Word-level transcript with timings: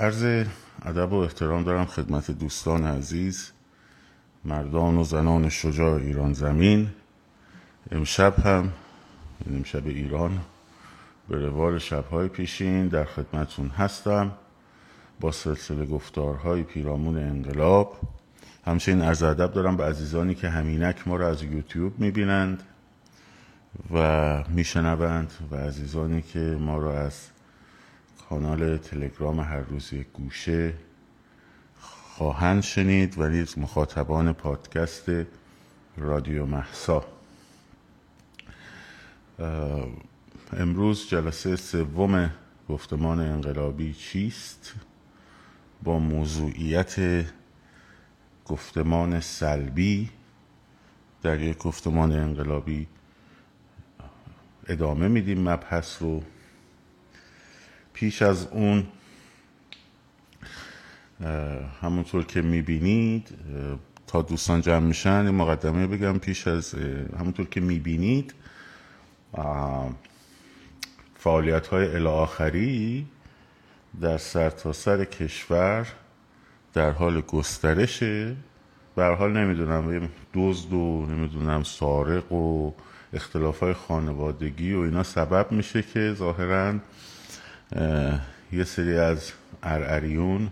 عرض 0.00 0.46
ادب 0.82 1.12
و 1.12 1.16
احترام 1.16 1.64
دارم 1.64 1.84
خدمت 1.84 2.30
دوستان 2.30 2.84
عزیز 2.84 3.50
مردان 4.44 4.96
و 4.96 5.04
زنان 5.04 5.48
شجاع 5.48 5.94
ایران 5.94 6.32
زمین. 6.32 6.88
امشب 7.92 8.38
هم 8.38 8.72
امشب 9.50 9.86
ایران 9.86 10.40
به 11.28 11.46
روال 11.46 11.78
شبهای 11.78 12.28
پیشین 12.28 12.88
در 12.88 13.04
خدمتون 13.04 13.68
هستم 13.68 14.32
با 15.20 15.32
سلسله 15.32 15.86
گفتارهای 15.86 16.62
پیرامون 16.62 17.18
انقلاب. 17.18 17.96
همچنین 18.66 19.02
عرض 19.02 19.22
ادب 19.22 19.52
دارم 19.52 19.76
به 19.76 19.84
عزیزانی 19.84 20.34
که 20.34 20.48
همینک 20.48 21.08
ما 21.08 21.16
را 21.16 21.28
از 21.28 21.42
یوتیوب 21.42 22.00
می‌بینند 22.00 22.62
و 23.94 24.44
میشنوند 24.48 25.32
و 25.50 25.56
عزیزانی 25.56 26.22
که 26.22 26.38
ما 26.38 26.78
را 26.78 27.00
از 27.00 27.20
کانال 28.30 28.76
تلگرام 28.76 29.40
هر 29.40 29.60
روز 29.60 29.92
یک 29.92 30.06
گوشه 30.12 30.74
خواهند 31.80 32.62
شنید 32.62 33.18
ولی 33.18 33.46
مخاطبان 33.56 34.32
پادکست 34.32 35.10
رادیو 35.96 36.46
محسا. 36.46 37.04
امروز 40.52 41.08
جلسه 41.08 41.56
سوم 41.56 42.30
گفتمان 42.68 43.20
انقلابی 43.20 43.94
چیست؟ 43.94 44.74
با 45.82 45.98
موضوعیت 45.98 47.24
گفتمان 48.46 49.20
سلبی 49.20 50.10
در 51.22 51.40
یک 51.40 51.58
گفتمان 51.58 52.12
انقلابی 52.12 52.86
ادامه 54.66 55.08
میدیم 55.08 55.48
مبحث 55.48 56.02
رو. 56.02 56.22
پیش 57.92 58.22
از 58.22 58.46
اون 58.46 58.86
همونطور 61.82 62.24
که 62.24 62.42
می‌بینید 62.42 63.28
تا 64.06 64.22
دوستان 64.22 64.60
جمع 64.60 64.86
میشن 64.86 65.30
مقدمه 65.30 65.86
بگم 65.86 66.18
پیش 66.18 66.48
از 66.48 66.74
همونطور 67.18 67.46
که 67.46 67.60
می‌بینید 67.60 68.34
فعالیت 71.18 71.66
های 71.66 71.94
الاخری 71.94 73.06
در 74.00 74.18
سرتاسر 74.18 74.96
سر 74.96 75.04
کشور 75.04 75.86
در 76.72 76.90
حال 76.90 77.20
گسترشه. 77.20 78.36
به 78.96 79.04
حال 79.04 79.32
نمی‌دونم 79.32 80.08
دزد 80.34 80.72
و 80.72 81.06
نمی‌دونم 81.06 81.62
سارق 81.62 82.32
و 82.32 82.72
اختلاف 83.12 83.60
های 83.60 83.72
خانوادگی 83.72 84.74
و 84.74 84.78
اینا 84.78 85.02
سبب 85.02 85.52
میشه 85.52 85.82
که 85.82 86.14
ظاهرا 86.14 86.74
یه 88.52 88.64
سری 88.64 88.98
از 88.98 89.32
ارعریون 89.62 90.48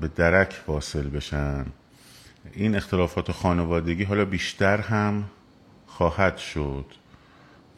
به 0.00 0.08
درک 0.16 0.54
واصل 0.66 1.08
بشن. 1.08 1.66
این 2.52 2.76
اختلافات 2.76 3.32
خانوادگی 3.32 4.04
حالا 4.04 4.24
بیشتر 4.24 4.80
هم 4.80 5.24
خواهد 5.86 6.36
شد 6.36 6.84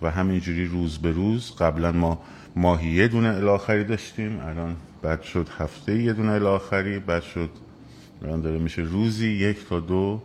و 0.03 0.11
همینجوری 0.11 0.67
روز 0.67 0.99
به 0.99 1.11
روز 1.11 1.57
قبلا 1.57 1.93
ما 1.93 2.23
ماهی 2.57 2.91
یه 2.91 3.09
دونه 3.09 3.29
الاخری 3.29 3.85
داشتیم 3.85 4.41
الان 4.41 4.77
بعد 5.03 5.23
شد 5.23 5.49
هفته 5.59 6.03
یه 6.03 6.13
دونه 6.13 6.33
الاخری 6.33 6.99
بعد 6.99 7.23
شد 7.23 7.51
الان 8.23 8.41
داره 8.41 8.59
میشه 8.59 8.83
روزی 8.83 9.29
یک 9.29 9.69
تا 9.69 9.81
دو 9.81 10.23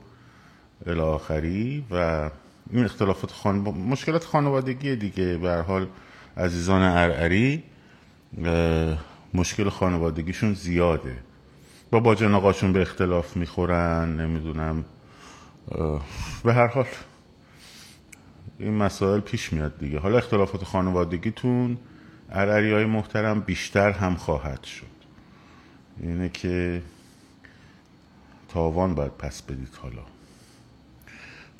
الاخری 0.88 1.84
و 1.92 2.30
این 2.72 2.86
اختلافات 2.86 3.32
خان... 3.32 3.56
مشکلات 3.90 4.24
خانوادگی 4.24 4.96
دیگه. 4.96 5.38
به 5.38 5.56
حال 5.56 5.88
عزیزان 6.38 6.82
ارعری 6.82 7.64
مشکل 9.34 9.70
خانوادگیشون 9.70 10.54
زیاده. 10.54 11.18
با 11.92 12.00
با 12.00 12.16
جناقاشون 12.16 12.74
به 12.74 12.82
اختلاف 12.82 13.38
می‌خورن 13.38 14.20
نمی‌دونم. 14.20 14.86
به 16.44 16.54
هر 16.54 16.68
حال 16.68 16.86
این 18.60 18.74
مسائل 18.78 19.20
پیش 19.20 19.54
میاد 19.54 19.80
دیگه. 19.80 20.00
حالا 20.00 20.18
اختلافات 20.18 20.64
خانوادگیتون 20.64 21.78
ارعری 22.32 22.74
های 22.74 22.86
محترم 22.86 23.42
بیشتر 23.42 23.92
هم 23.92 24.16
خواهد 24.16 24.64
شد. 24.64 24.86
اینه 26.00 26.30
که 26.30 26.82
تاوان 28.50 28.96
باید 28.96 29.12
پس 29.12 29.42
بدید 29.42 29.78
حالا. 29.82 30.04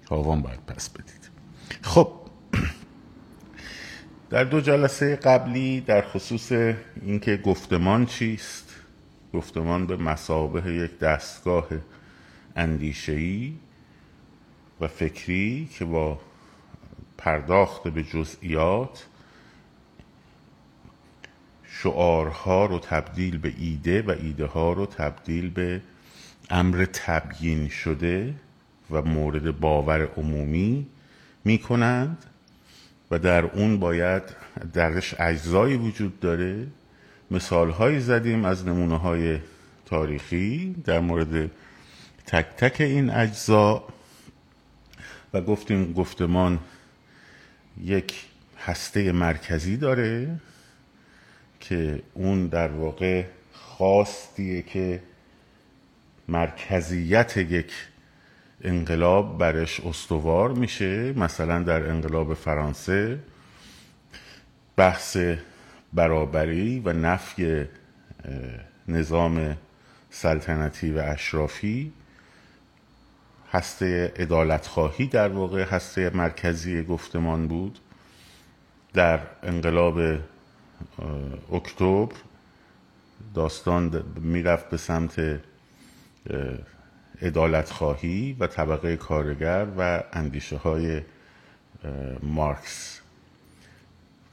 تاوان 0.06 0.42
باید 0.42 0.66
پس 0.66 0.90
بدید. 0.90 1.30
خب 1.82 2.23
در 4.34 4.44
دو 4.44 4.62
جلسه 4.62 5.16
قبلی 5.16 5.82
در 5.82 6.02
خصوص 6.02 6.52
اینکه 7.02 7.38
گفتمان 7.38 8.06
چیست 8.06 8.76
گفتمان 9.34 9.88
به 9.88 9.98
مسابه 9.98 10.74
یک 10.74 11.00
دستگاه 11.00 11.68
اندیشهی 12.56 13.58
و 14.82 14.88
فکری 14.88 15.70
که 15.74 15.86
با 15.86 16.20
پرداخت 17.18 17.84
به 17.84 18.04
جزئیات 18.04 19.06
شعارها 21.64 22.66
رو 22.66 22.80
تبدیل 22.80 23.38
به 23.38 23.54
ایده 23.58 24.02
و 24.02 24.16
ایده 24.22 24.46
ها 24.46 24.74
رو 24.74 24.86
تبدیل 24.86 25.50
به 25.50 25.82
امر 26.50 26.86
تبیین 26.94 27.70
شده 27.70 28.34
و 28.92 29.02
مورد 29.02 29.60
باور 29.60 30.10
عمومی 30.18 30.88
می 31.46 31.58
کنند 31.58 32.26
و 33.14 33.20
در 33.20 33.46
اون 33.46 33.80
باید 33.80 34.24
درش 34.74 35.16
اجزایی 35.20 35.76
وجود 35.76 36.20
داره. 36.20 36.68
مثال 37.32 37.70
هایی 37.70 38.00
زدیم 38.00 38.46
از 38.46 38.68
نمونه 38.68 38.98
های 38.98 39.40
تاریخی 39.86 40.76
در 40.86 41.00
مورد 41.00 41.52
تک 42.26 42.46
تک 42.58 42.82
این 42.82 43.10
اجزا 43.10 43.84
و 45.34 45.42
گفتیم 45.42 45.94
گفتمان 45.94 46.60
یک 47.84 48.26
هسته 48.66 49.12
مرکزی 49.12 49.78
داره 49.78 50.40
که 51.60 52.02
اون 52.14 52.48
در 52.48 52.68
واقع 52.68 53.26
خواستیه 53.54 54.62
که 54.62 55.04
مرکزیت 56.28 57.38
یک 57.38 57.74
انقلاب 58.64 59.38
برش 59.38 59.80
استوار 59.80 60.52
میشه 60.52 61.14
مثلا 61.14 61.64
در 61.64 61.90
انقلاب 61.90 62.34
فرانسه 62.34 63.20
بحث 64.76 65.18
برابری 65.94 66.80
و 66.80 66.94
نفی 66.94 67.66
نظام 68.88 69.58
سلطنتی 70.10 70.92
و 70.92 71.00
اشرافی 71.00 71.94
هسته 73.52 74.14
ادالت 74.16 74.68
خواهی 74.68 75.08
در 75.08 75.28
واقع 75.28 75.64
هسته 75.64 76.12
مرکزی 76.14 76.84
گفتمان 76.84 77.48
بود. 77.48 77.80
در 78.94 79.20
انقلاب 79.44 80.00
اکتبر 81.54 82.16
داستان 83.34 84.04
می‌رفت 84.22 84.70
به 84.70 84.78
سمت 84.78 85.40
ادالت 87.24 87.70
خواهی 87.70 88.36
و 88.40 88.48
طبقه 88.48 88.98
کارگر 88.98 89.68
و 89.78 90.04
اندیشه 90.14 90.58
های 90.58 91.02
مارکس. 92.24 93.00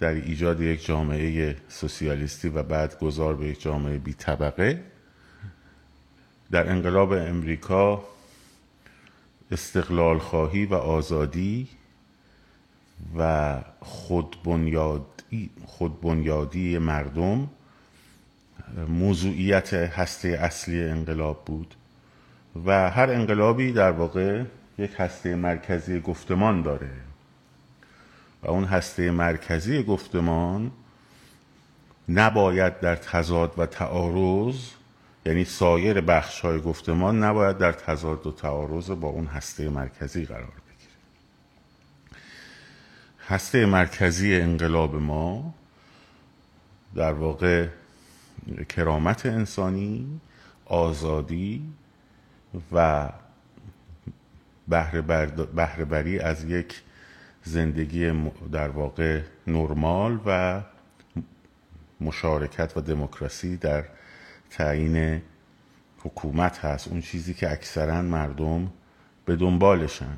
در 0.00 0.14
ایجاد 0.14 0.60
یک 0.60 0.86
جامعه 0.86 1.56
سوسیالیستی 1.68 2.48
و 2.48 2.62
بعد 2.62 2.98
گذار 2.98 3.34
به 3.36 3.46
یک 3.46 3.60
جامعه 3.60 3.98
بی 3.98 4.12
طبقه. 4.12 4.84
در 6.50 6.68
انقلاب 6.68 7.12
امریکا 7.12 8.04
استقلال 9.50 10.18
خواهی 10.18 10.66
و 10.66 10.74
آزادی 10.74 11.68
و 13.18 13.56
خودبنیادی, 13.80 15.50
خودبنیادی 15.66 16.78
مردم 16.78 17.50
موضوعیت 18.88 19.75
هسته 19.75 20.28
اصلی 20.28 20.84
انقلاب 20.84 21.44
بود. 21.44 21.75
و 22.67 22.91
هر 22.91 23.11
انقلابی 23.11 23.73
در 23.73 23.91
واقع 23.91 24.44
یک 24.79 24.91
هسته 24.99 25.35
مرکزی 25.35 26.00
گفتمان 26.00 26.62
داره. 26.62 26.91
و 28.43 28.50
اون 28.50 28.64
هسته 28.64 29.11
مرکزی 29.11 29.82
گفتمان 29.82 30.70
نباید 32.08 32.81
در 32.81 32.97
تضاد 32.97 33.58
و 33.58 33.67
تعارض 33.67 34.56
یعنی 35.26 35.44
سایر 35.44 36.00
بخش 36.00 36.41
های 36.41 36.61
گفتمان 36.61 37.25
نباید 37.25 37.58
در 37.58 37.73
تضاد 37.73 38.26
و 38.26 38.32
تعارض 38.32 38.91
با 38.91 39.08
اون 39.08 39.26
هسته 39.26 39.69
مرکزی 39.69 40.25
قرار 40.25 40.41
بگیره. 40.43 40.93
هسته 43.29 43.67
مرکزی 43.67 44.41
انقلاب 44.41 44.94
ما 44.94 45.55
در 46.94 47.12
واقع 47.12 47.69
کرامت 48.69 49.26
انسانی 49.26 50.20
آزادی 50.67 51.62
و 52.73 53.08
بهره 54.69 55.85
بری 55.85 56.19
از 56.19 56.44
یک 56.44 56.82
زندگی 57.43 58.31
در 58.52 58.69
واقع 58.69 59.20
نرمال 59.47 60.20
و 60.26 60.61
مشارکت 62.00 62.76
و 62.76 62.81
دموکراسی 62.81 63.56
در 63.56 63.85
تعیین 64.50 65.23
حکومت 65.99 66.58
هست. 66.58 66.88
اون 66.88 67.00
چیزی 67.00 67.35
که 67.35 67.52
اکثرا 67.52 68.02
مردم 68.02 68.73
به 69.25 69.37
دنبالشن. 69.37 70.17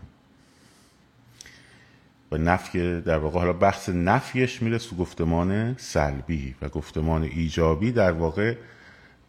و 2.32 2.36
نفی 2.36 3.00
در 3.00 3.18
واقع 3.18 3.38
حالا 3.38 3.52
بحث 3.52 3.88
نفیش 3.88 4.62
میره 4.62 4.78
تو 4.78 4.96
گفتمان 4.96 5.76
سلبی 5.78 6.54
و 6.62 6.68
گفتمان 6.68 7.22
ایجابی. 7.22 7.92
در 7.92 8.12
واقع 8.12 8.54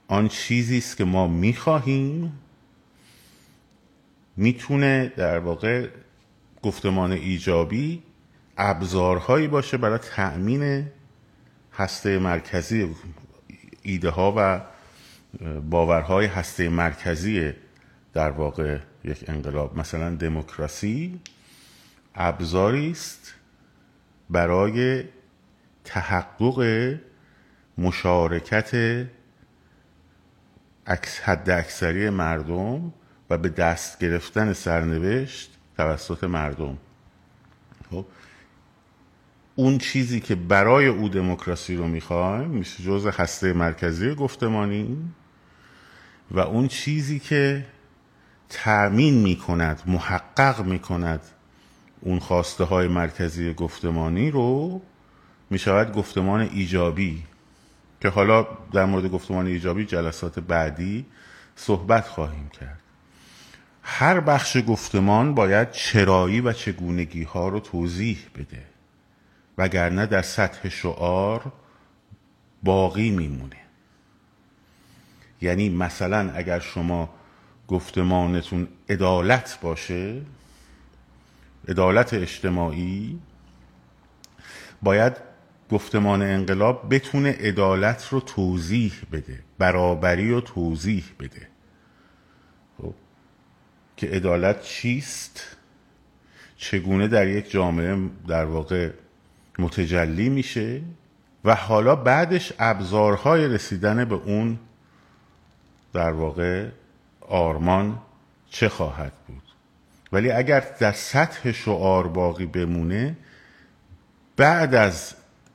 آن 0.07 0.27
چیزی 0.27 0.77
است 0.77 0.97
که 0.97 1.05
ما 1.05 1.27
می‌خواهیم 1.27 2.39
می‌تونه 4.37 5.13
در 5.17 5.39
واقع 5.39 5.87
گفتمان 6.63 7.11
ایجابی 7.11 8.03
ابزارهایی 8.57 9.47
باشه 9.47 9.77
برای 9.77 9.97
تأمین 9.97 10.87
هسته 11.73 12.19
مرکزی 12.19 12.95
ایده 13.81 14.09
ها 14.09 14.33
و 14.37 14.61
باورهای 15.69 16.25
هسته 16.25 16.69
مرکزی 16.69 17.53
در 18.13 18.29
واقع 18.29 18.79
یک 19.03 19.23
انقلاب. 19.27 19.77
مثلا 19.79 20.15
دموکراسی 20.15 21.19
ابزاری 22.15 22.91
است 22.91 23.33
برای 24.29 25.03
تحقق 25.83 26.95
مشارکت 27.77 28.71
حد 31.23 31.49
اکثری 31.49 32.09
مردم 32.09 32.93
به 33.37 33.49
دست 33.49 33.99
گرفتن 33.99 34.53
سرنوشت 34.53 35.57
توسط 35.77 36.23
مردم. 36.23 36.77
خب 37.91 38.05
اون 39.55 39.77
چیزی 39.77 40.19
که 40.19 40.35
برای 40.35 40.87
او 40.87 41.09
دموکراسی 41.09 41.75
رو 41.75 41.87
می‌خوایم 41.87 42.49
میشه 42.49 42.83
جز 42.83 43.07
هسته 43.07 43.53
مرکزی 43.53 44.15
گفتمانی 44.15 44.97
و 46.31 46.39
اون 46.39 46.67
چیزی 46.67 47.19
که 47.19 47.65
تأمین 48.49 49.13
می‌کند 49.13 49.81
محقق 49.85 50.65
می‌کند 50.65 51.21
اون 52.01 52.19
خواسته 52.19 52.63
های 52.63 52.87
مرکزی 52.87 53.53
گفتمانی 53.53 54.31
رو 54.31 54.81
می‌شود 55.49 55.93
گفتمان 55.93 56.39
ایجابی. 56.41 57.23
که 58.01 58.09
حالا 58.09 58.47
در 58.73 58.85
مورد 58.85 59.11
گفتمان 59.11 59.47
ایجابی 59.47 59.85
جلسات 59.85 60.39
بعدی 60.39 61.05
صحبت 61.55 62.07
خواهیم 62.07 62.49
کرد. 62.49 62.82
هر 63.83 64.19
بخش 64.19 64.57
گفتمان 64.67 65.35
باید 65.35 65.71
چرایی 65.71 66.41
و 66.41 66.53
چگونگی 66.53 67.23
ها 67.23 67.47
رو 67.49 67.59
توضیح 67.59 68.17
بده. 68.35 68.63
وگرنه 69.57 70.05
در 70.05 70.21
سطح 70.21 70.69
شعار 70.69 71.51
باقی 72.63 73.09
میمونه. 73.11 73.55
یعنی 75.41 75.69
مثلا 75.69 76.31
اگر 76.35 76.59
شما 76.59 77.09
گفتمانتون 77.67 78.67
عدالت 78.89 79.59
باشه 79.61 80.21
عدالت 81.67 82.13
اجتماعی 82.13 83.19
باید 84.81 85.17
گفتمان 85.71 86.21
انقلاب 86.21 86.93
بتونه 86.95 87.31
عدالت 87.31 88.07
رو 88.11 88.19
توضیح 88.19 88.93
بده 89.11 89.39
برابری 89.57 90.31
رو 90.31 90.41
توضیح 90.41 91.03
بده. 91.19 91.52
که 93.97 94.07
عدالت 94.07 94.61
چیست؟ 94.61 95.55
چگونه 96.57 97.07
در 97.07 97.27
یک 97.27 97.51
جامعه 97.51 97.97
در 98.27 98.45
واقع 98.45 98.89
متجلی 99.59 100.29
میشه؟ 100.29 100.81
و 101.45 101.55
حالا 101.55 101.95
بعدش 101.95 102.53
ابزارهای 102.59 103.47
رسیدن 103.47 104.05
به 104.05 104.15
اون 104.15 104.59
در 105.93 106.11
واقع 106.11 106.67
آرمان 107.21 107.99
چه 108.49 108.69
خواهد 108.69 109.13
بود؟ 109.27 109.43
ولی 110.11 110.31
اگر 110.31 110.63
در 110.79 110.91
سطح 110.91 111.51
شعار 111.51 112.07
باقی 112.07 112.45
بمونه 112.45 113.17
بعد 114.37 114.75
از 114.75 115.13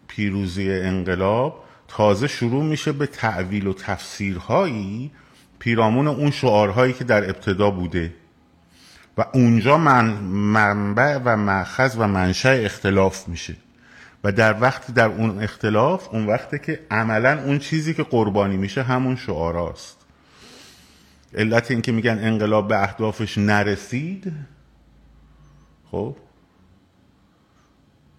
پیروزی 0.08 0.73
انقلاب 0.73 1.64
تازه 1.88 2.26
شروع 2.26 2.64
میشه 2.64 2.93
به 2.93 3.06
تعویل 3.06 3.67
و 3.67 3.73
تفسیرهایی 3.73 5.11
پیرامون 5.58 6.08
اون 6.08 6.31
شعارهایی 6.31 6.93
که 6.93 7.05
در 7.05 7.25
ابتدا 7.25 7.70
بوده. 7.70 8.14
و 9.19 9.25
اونجا 9.32 9.79
من 9.79 10.05
منبع 10.25 11.20
و 11.25 11.37
مأخذ 11.37 11.97
و 11.99 12.06
منشأ 12.06 12.53
اختلاف 12.65 13.29
میشه. 13.29 13.56
و 14.25 14.32
در 14.32 14.61
وقتی 14.61 14.93
در 14.93 15.06
اون 15.06 15.43
اختلاف 15.43 16.09
اون 16.12 16.26
وقته 16.26 16.59
که 16.59 16.81
عملا 16.91 17.43
اون 17.43 17.59
چیزی 17.59 17.94
که 17.94 18.03
قربانی 18.03 18.56
میشه 18.56 18.82
همون 18.82 19.17
شعاراست. 19.17 19.97
علت 21.35 21.70
این 21.70 21.82
که 21.82 21.93
میگن 21.93 22.19
انقلاب 22.19 22.69
به 22.69 22.82
اهدافش 22.82 23.38
نرسید 23.38 24.32
خب؟ 25.91 26.17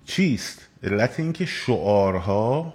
چیست؟ 0.06 0.68
علت 0.84 1.20
این 1.20 1.34
که 1.34 1.46
شعارها 1.46 2.74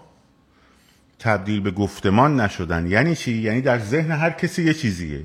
تبدیل 1.18 1.60
به 1.60 1.70
گفتمان 1.70 2.40
نشدن. 2.40 2.86
یعنی 2.86 3.16
چی؟ 3.16 3.32
یعنی 3.32 3.60
در 3.60 3.78
ذهن 3.78 4.10
هر 4.10 4.30
کسی 4.30 4.64
یه 4.64 4.74
چیزیه. 4.74 5.24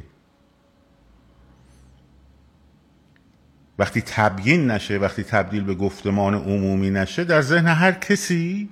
وقتی 3.79 4.01
تبیین 4.01 4.71
نشه 4.71 4.97
وقتی 4.97 5.23
تبدیل 5.23 5.63
به 5.63 5.75
گفتمان 5.75 6.33
عمومی 6.33 6.89
نشه 6.89 7.23
در 7.23 7.41
ذهن 7.41 7.67
هر 7.67 7.91
کسی 7.91 8.69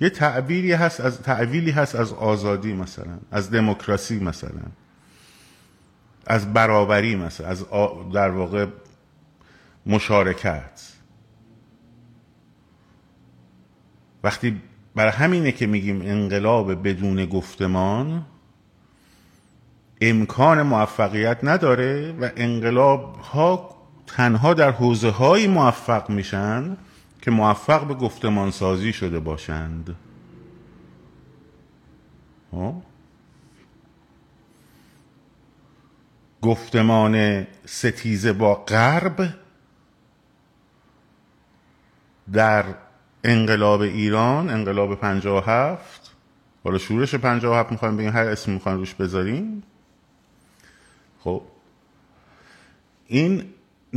یه 0.00 0.10
تعبیری 0.10 0.72
هست 0.72 1.00
از 1.00 1.22
تعویلی 1.22 1.70
هست 1.70 1.94
از 1.94 2.12
آزادی 2.12 2.72
مثلا 2.72 3.18
از 3.30 3.50
دموکراسی 3.50 4.18
مثلا 4.18 4.62
از 6.26 6.52
برابری 6.52 7.16
مثلا 7.16 7.48
از 7.48 7.64
در 8.12 8.30
واقع 8.30 8.66
مشارکت. 9.86 10.92
وقتی 14.24 14.62
برای 14.94 15.12
همینه 15.12 15.52
که 15.52 15.66
میگیم 15.66 16.02
انقلاب 16.02 16.88
بدون 16.88 17.26
گفتمان 17.26 18.26
امکان 20.00 20.62
موفقیت 20.62 21.38
نداره 21.42 22.12
و 22.12 22.30
انقلاب 22.36 23.16
ها 23.16 23.75
تنها 24.06 24.54
در 24.54 24.70
حوزه 24.70 25.10
های 25.10 25.46
موفق 25.46 26.10
میشن 26.10 26.76
که 27.22 27.30
موفق 27.30 27.86
به 27.86 27.94
گفتمان 27.94 28.50
سازی 28.50 28.92
شده 28.92 29.20
باشند. 29.20 29.96
ها؟ 32.52 32.82
گفتمان 36.42 37.46
ستیزه 37.64 38.32
با 38.32 38.54
غرب 38.54 39.34
در 42.32 42.64
انقلاب 43.24 43.80
ایران 43.80 44.50
انقلاب 44.50 44.94
پنجاه 44.94 45.44
هفت. 45.46 46.12
حالا 46.64 46.78
شورش 46.78 47.14
پنجاه 47.14 47.58
هفت 47.58 47.72
می‌خوایم 47.72 47.96
بگیم 47.96 48.12
هر 48.12 48.24
اسم 48.24 48.52
می‌خوایم 48.52 48.78
روش 48.78 48.94
بذاریم. 48.94 49.62
خب؟ 51.20 51.42
این 53.06 53.44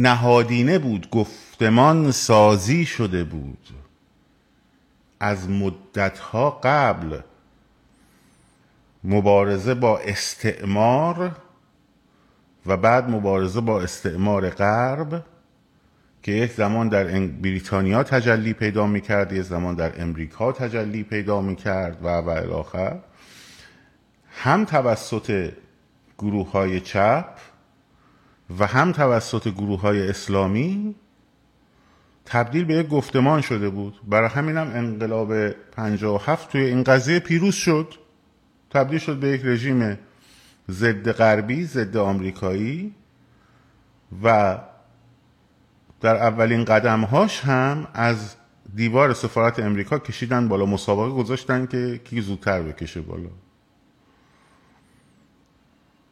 نهادینه 0.01 0.79
بود 0.79 1.09
گفتمان 1.09 2.11
سازی 2.11 2.85
شده 2.85 3.23
بود. 3.23 3.67
از 5.19 5.49
مدتها 5.49 6.59
قبل 6.63 7.19
مبارزه 9.03 9.73
با 9.73 9.99
استعمار 9.99 11.35
و 12.65 12.77
بعد 12.77 13.09
مبارزه 13.09 13.61
با 13.61 13.81
استعمار 13.81 14.49
غرب 14.49 15.25
که 16.23 16.31
یک 16.31 16.51
زمان 16.51 16.89
در 16.89 17.03
بریتانیا 17.27 18.03
تجلی 18.03 18.53
پیدا 18.53 18.87
می‌کرد 18.87 19.33
یک 19.33 19.41
زمان 19.41 19.75
در 19.75 20.01
امریکا 20.01 20.51
تجلی 20.51 21.03
پیدا 21.03 21.41
می‌کرد 21.41 21.97
و 22.05 22.07
و 22.07 22.29
الاخر 22.29 22.99
هم 24.31 24.65
توسط 24.65 25.51
گروه 26.17 26.51
های 26.51 26.79
چپ 26.79 27.25
و 28.59 28.67
هم 28.67 28.91
توسط 28.91 29.47
گروه 29.47 29.81
های 29.81 30.09
اسلامی 30.09 30.95
تبدیل 32.25 32.65
به 32.65 32.73
یک 32.73 32.87
گفتمان 32.87 33.41
شده 33.41 33.69
بود. 33.69 34.01
برای 34.07 34.29
همینم 34.29 34.71
انقلاب 34.73 35.31
هفت 36.25 36.51
توی 36.51 36.61
این 36.61 36.83
قضیه 36.83 37.19
پیروز 37.19 37.55
شد. 37.55 37.93
تبدیل 38.69 38.99
شد 38.99 39.19
به 39.19 39.27
یک 39.27 39.41
رژیم 39.45 39.97
ضد 40.69 41.11
غربی 41.11 41.65
ضد 41.65 41.97
آمریکایی 41.97 42.95
و 44.23 44.57
در 46.01 46.15
اولین 46.15 46.65
قدم 46.65 47.01
هاش 47.01 47.39
هم 47.39 47.87
از 47.93 48.35
دیوار 48.75 49.13
سفارت 49.13 49.59
امریکا 49.59 49.99
کشیدن 49.99 50.47
بالا. 50.47 50.65
مسابقه 50.65 51.09
گذاشتن 51.09 51.65
که 51.65 52.01
کی 52.03 52.21
زودتر 52.21 52.61
بکشه 52.61 53.01
بالا. 53.01 53.29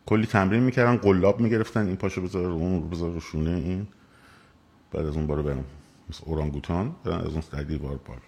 کلی 0.07 0.25
تمرین 0.25 0.63
می‌کردن 0.63 0.97
قلاب 0.97 1.39
می‌گرفتن 1.39 1.87
این 1.87 1.95
پاشو 1.95 2.21
بذاره 2.21 2.47
رو 2.47 2.53
اون 2.53 2.81
رو 2.81 2.87
بذاره 2.87 3.13
رو 3.13 3.19
شونه 3.19 3.51
این. 3.51 3.87
بعد 4.91 5.05
از 5.05 5.15
اون 5.15 5.27
بارو 5.27 5.43
برم. 5.43 5.65
مثل 6.09 6.23
اورانگوتان 6.25 6.95
برن 7.03 7.19
از 7.19 7.27
اون 7.27 7.41
سردی 7.41 7.77
بار 7.77 7.97
بالا. 7.97 8.19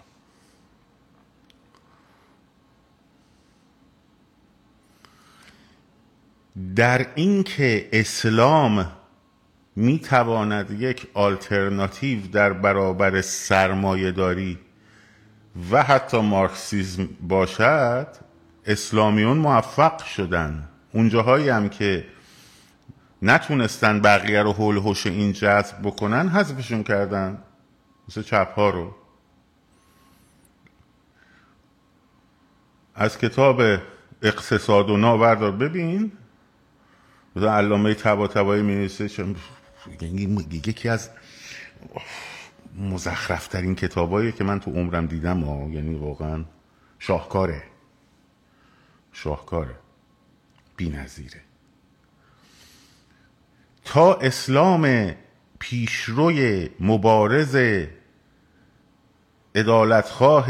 در 6.76 7.08
اینکه 7.16 7.90
اسلام 7.94 8.92
می‌تواند 9.76 10.82
یک 10.82 11.08
آلترناتیو 11.14 12.28
در 12.28 12.54
برابر 12.54 13.22
سرمایه 13.22 14.12
داری 14.12 14.60
و 15.72 15.84
حتی 15.84 16.22
مارکسیزم 16.22 17.10
باشد 17.28 18.08
اسلامیون 18.66 19.38
موفق 19.38 20.04
شدند 20.04 20.70
اونجاهایی 20.94 21.50
هم 21.50 21.70
که 21.70 22.06
نتونستن 23.22 24.02
بقیه 24.02 24.42
رو 24.42 24.54
حول 24.54 24.78
هوش 24.78 25.08
این 25.08 25.34
جذب 25.34 25.82
بکنن 25.84 26.30
حذفشون 26.30 26.84
کردن. 26.84 27.44
مثل 28.10 28.22
چپ 28.22 28.54
ها 28.56 28.70
رو. 28.70 28.96
از 32.96 33.18
کتاب 33.18 33.62
اقتصاد 34.22 34.90
و 34.90 34.98
نابردار 34.98 35.52
ببین. 35.52 36.12
علامه 37.36 37.94
تبا 37.94 38.28
تبایی 38.28 38.64
می 38.64 38.90
یکی 40.52 40.90
از 40.90 41.10
مزخرفترین 42.78 43.76
کتابایی 43.76 44.32
که 44.32 44.44
من 44.44 44.60
تو 44.60 44.72
عمرم 44.72 45.06
دیدم 45.06 45.40
ها. 45.40 45.70
یعنی 45.70 45.96
واقعا 45.96 46.46
شاهکاره. 47.00 47.64
شاهکاره. 49.14 49.76
بی 50.80 50.90
نظیره. 50.90 51.42
تا 53.86 54.14
اسلام 54.14 55.12
پیشروی 55.60 56.70
مبارز 56.80 57.86
ادالتخواه 59.56 60.48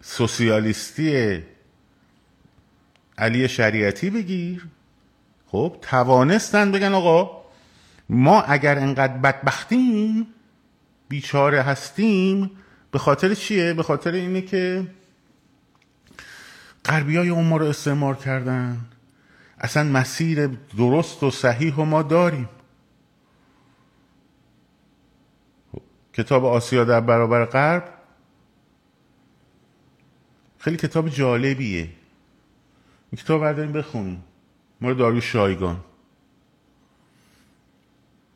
سوسیالیستی 0.00 1.42
علی 3.18 3.48
شریعتی 3.48 4.10
بگیر 4.10 4.66
خب 5.46 5.76
توانستن 5.82 6.72
بگن 6.72 6.94
آقا 6.94 7.44
ما 8.08 8.42
اگر 8.42 8.78
انقدر 8.78 9.18
بدبختیم 9.18 10.26
بیچاره 11.08 11.62
هستیم 11.62 12.50
به 12.90 12.98
خاطر 12.98 13.34
چیه؟ 13.34 13.74
به 13.74 13.82
خاطر 13.82 14.12
اینه 14.12 14.40
که 14.40 14.86
غربی 16.84 17.16
های 17.16 17.28
اون 17.28 17.44
ما 17.48 17.56
رو 17.56 17.66
استعمار 17.66 18.14
کردن. 18.14 18.80
اصلا 19.58 19.84
مسیر 19.84 20.46
درست 20.78 21.22
و 21.22 21.30
صحیح 21.30 21.74
و 21.74 21.84
ما 21.84 22.02
داریم. 22.02 22.48
کتاب 26.12 26.44
آسیا 26.44 26.84
در 26.84 27.00
برابر 27.00 27.44
غرب 27.44 27.94
خیلی 30.58 30.76
کتاب 30.76 31.08
جالبیه. 31.08 31.82
این 33.10 33.22
کتاب 33.22 33.40
برداریم 33.40 33.72
بخونیم. 33.72 34.24
مورد 34.80 34.96
داریوش 34.96 35.32
شایگان 35.32 35.80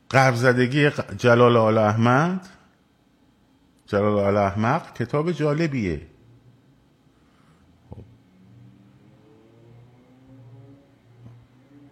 قرب 0.09 0.35
زدگی 0.35 0.90
جلال 1.17 1.57
آل 1.57 1.78
احمد. 1.78 2.49
جلال 3.87 4.19
آل 4.19 4.37
احمق 4.37 4.93
کتاب 4.95 5.33
جالبیه. 5.33 6.07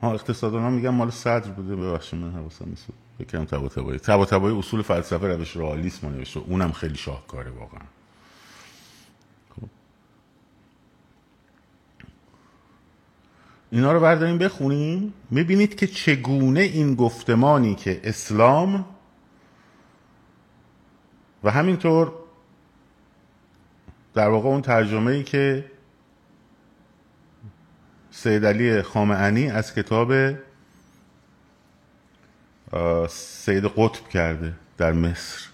ها 0.06 0.14
اقتصادان 0.14 0.72
میگن 0.72 0.88
مال 0.88 1.10
صدر 1.10 1.50
بوده. 1.50 1.76
ببخشید 1.76 2.20
من 2.20 2.32
حواسم 2.32 2.64
نیست. 2.68 2.86
بکنم 3.20 3.44
تبا 3.44 3.68
تبایی 3.68 3.98
تبا 3.98 4.24
تبایی 4.24 4.58
اصول 4.58 4.82
فلسفه 4.82 5.26
روش 5.26 5.56
رئالیسم 5.56 6.08
نوشته. 6.08 6.40
اونم 6.40 6.72
خیلی 6.72 6.96
شاهکاره 6.96 7.50
واقعا. 7.50 7.80
اینا 13.70 13.92
رو 13.92 14.00
برداریم 14.00 14.38
بخونیم. 14.38 15.14
می‌بینید 15.30 15.74
که 15.74 15.86
چگونه 15.86 16.60
این 16.60 16.94
گفتمانی 16.94 17.74
که 17.74 18.00
اسلام 18.04 18.84
و 21.44 21.50
همینطور 21.50 22.12
در 24.14 24.28
واقع 24.28 24.48
اون 24.48 24.62
ترجمه 24.62 25.12
ای 25.12 25.24
که 25.24 25.64
سید 28.16 28.46
علی 28.46 28.82
خامعنی 28.82 29.50
از 29.50 29.74
کتاب 29.74 30.12
سید 33.08 33.64
قطب 33.64 34.08
کرده 34.08 34.52
در 34.76 34.92
مصر 34.92 35.48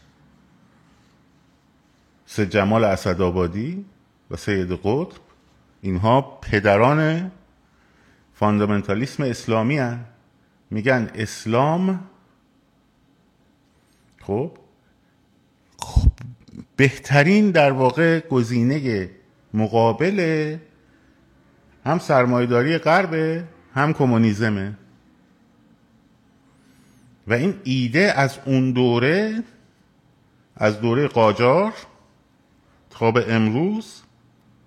سید 2.26 2.50
جمال 2.50 2.84
اسدآبادی 2.84 3.84
و 4.30 4.36
سید 4.36 4.72
قطب 4.72 5.20
اینها 5.80 6.20
پدران 6.20 7.30
فاندامنتالیسم 8.34 9.22
اسلامی 9.22 9.78
هن. 9.78 10.04
میگن 10.70 11.10
اسلام 11.14 12.00
خب 14.20 14.50
بهترین 16.76 17.50
در 17.50 17.72
واقع 17.72 18.20
گزینه 18.20 19.10
مقابل 19.54 20.56
هم 21.86 21.98
سرمایداری 21.98 22.78
غربه 22.78 23.44
هم 23.74 23.92
کمونیزمه. 23.92 24.74
و 27.26 27.32
این 27.32 27.54
ایده 27.64 28.12
از 28.16 28.38
اون 28.44 28.72
دوره 28.72 29.42
از 30.56 30.80
دوره 30.80 31.08
قاجار 31.08 31.72
تا 32.90 33.10
به 33.10 33.34
امروز 33.34 34.02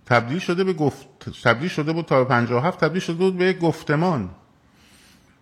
تبدیل 0.05 0.39
شده 0.39 0.63
به 0.63 0.74
گفت 0.74 1.07
تبدیل 1.43 1.69
شده 1.69 1.93
بود 1.93 2.05
تا 2.05 2.25
57 2.25 2.79
تبدیل 2.79 3.01
شده 3.01 3.15
بود 3.15 3.38
به 3.38 3.53
گفتمان. 3.53 4.29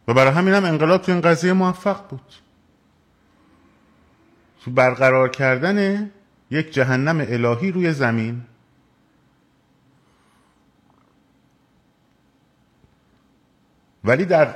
و 0.08 0.14
برای 0.14 0.34
همین 0.34 0.54
هم 0.54 0.66
انقلاب 0.66 1.02
تو 1.02 1.12
این 1.12 1.22
قضیه 1.22 1.54
موفق 1.54 2.10
بود. 2.10 2.34
تو 4.64 4.72
برقرار 4.72 5.30
کردن 5.30 6.10
یک 6.52 6.74
جهنم 6.74 7.26
الهی 7.30 7.72
روی 7.72 7.94
زمین. 7.94 8.42
ولی 14.04 14.26
در 14.26 14.56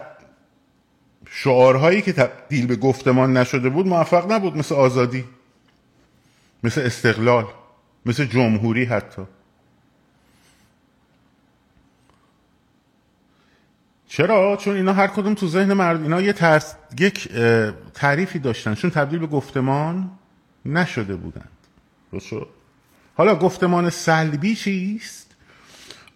شعارهایی 1.30 2.02
که 2.02 2.14
تبدیل 2.14 2.68
به 2.68 2.76
گفتمان 2.76 3.38
نشده 3.38 3.70
بود 3.70 3.88
موفق 3.88 4.32
نبود 4.32 4.58
مثل 4.58 4.76
آزادی 4.76 5.26
مثل 6.64 6.82
استقلال 6.82 7.46
مثل 8.06 8.26
جمهوری 8.26 8.86
حتی. 8.86 9.22
چرا؟ 14.08 14.58
چون 14.58 14.76
اینا 14.76 14.94
هر 14.94 15.08
کدوم 15.08 15.34
تو 15.34 15.48
ذهن 15.48 15.74
مرد 15.74 16.02
اینا 16.02 16.22
یه 16.22 16.34
ترس... 16.34 16.76
یک 17.00 17.30
تعریفی 17.94 18.40
داشتن. 18.40 18.76
چون 18.76 18.90
تبدیل 18.90 19.20
به 19.20 19.28
گفتمان 19.28 20.12
نشده 20.66 21.16
بودند. 21.16 21.50
حالا 23.16 23.36
گفتمان 23.36 23.90
سلبی 23.90 24.56
چیست؟ 24.56 25.27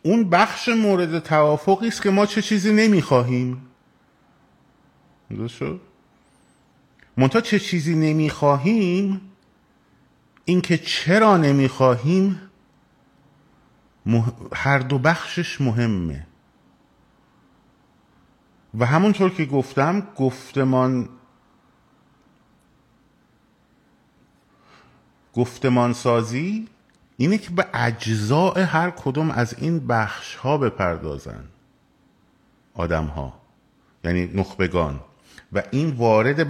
اون 0.03 0.29
بخش 0.29 0.69
مورد 0.69 1.19
توافقی 1.19 1.87
است 1.87 2.01
که 2.01 2.09
ما 2.09 2.25
چه 2.25 2.41
چیزی 2.41 2.73
نمی‌خواهیم. 2.73 3.61
درست 5.29 5.55
شد؟ 5.55 5.81
منتها 7.17 7.41
چه 7.41 7.59
چیزی 7.59 7.95
نمی‌خواهیم 7.95 9.21
اینکه 10.45 10.77
چرا 10.77 11.37
نمی‌خواهیم 11.37 12.41
هر 14.53 14.79
دو 14.79 14.99
بخشش 14.99 15.61
مهمه. 15.61 16.27
و 18.79 18.85
همونطور 18.85 19.29
که 19.29 19.45
گفتم 19.45 20.07
گفتمان 20.15 21.09
گفتمان 25.33 25.93
سازی 25.93 26.67
اینه 27.17 27.37
که 27.37 27.49
به 27.49 27.65
اجزاء 27.73 28.59
هر 28.59 28.89
کدوم 28.89 29.31
از 29.31 29.55
این 29.57 29.87
بخش 29.87 30.35
ها 30.35 30.57
بپردازن. 30.57 31.43
آدم 32.73 33.05
ها 33.05 33.41
یعنی 34.03 34.25
نخبگان. 34.25 34.99
و 35.53 35.63
این 35.71 35.89
وارد 35.89 36.47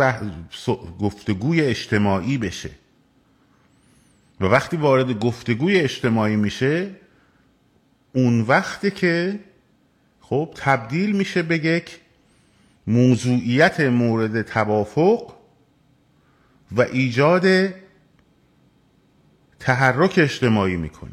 گفتگوی 1.00 1.62
اجتماعی 1.62 2.38
بشه. 2.38 2.70
و 4.42 4.46
وقتی 4.46 4.78
وارد 4.78 5.20
گفتگوی 5.20 5.80
اجتماعی 5.80 6.36
میشه 6.36 6.90
اون 8.14 8.42
وقتی 8.42 8.92
که 8.92 9.40
خب 10.22 10.54
تبدیل 10.56 11.12
میشه 11.16 11.42
به 11.44 11.66
یک 11.66 12.00
موضوعیت 12.88 13.80
مورد 13.80 14.42
توافق 14.42 15.34
و 16.72 16.82
ایجاد 16.82 17.74
تحرک 19.62 20.14
اجتماعی 20.18 20.78
می‌کنه. 20.78 21.12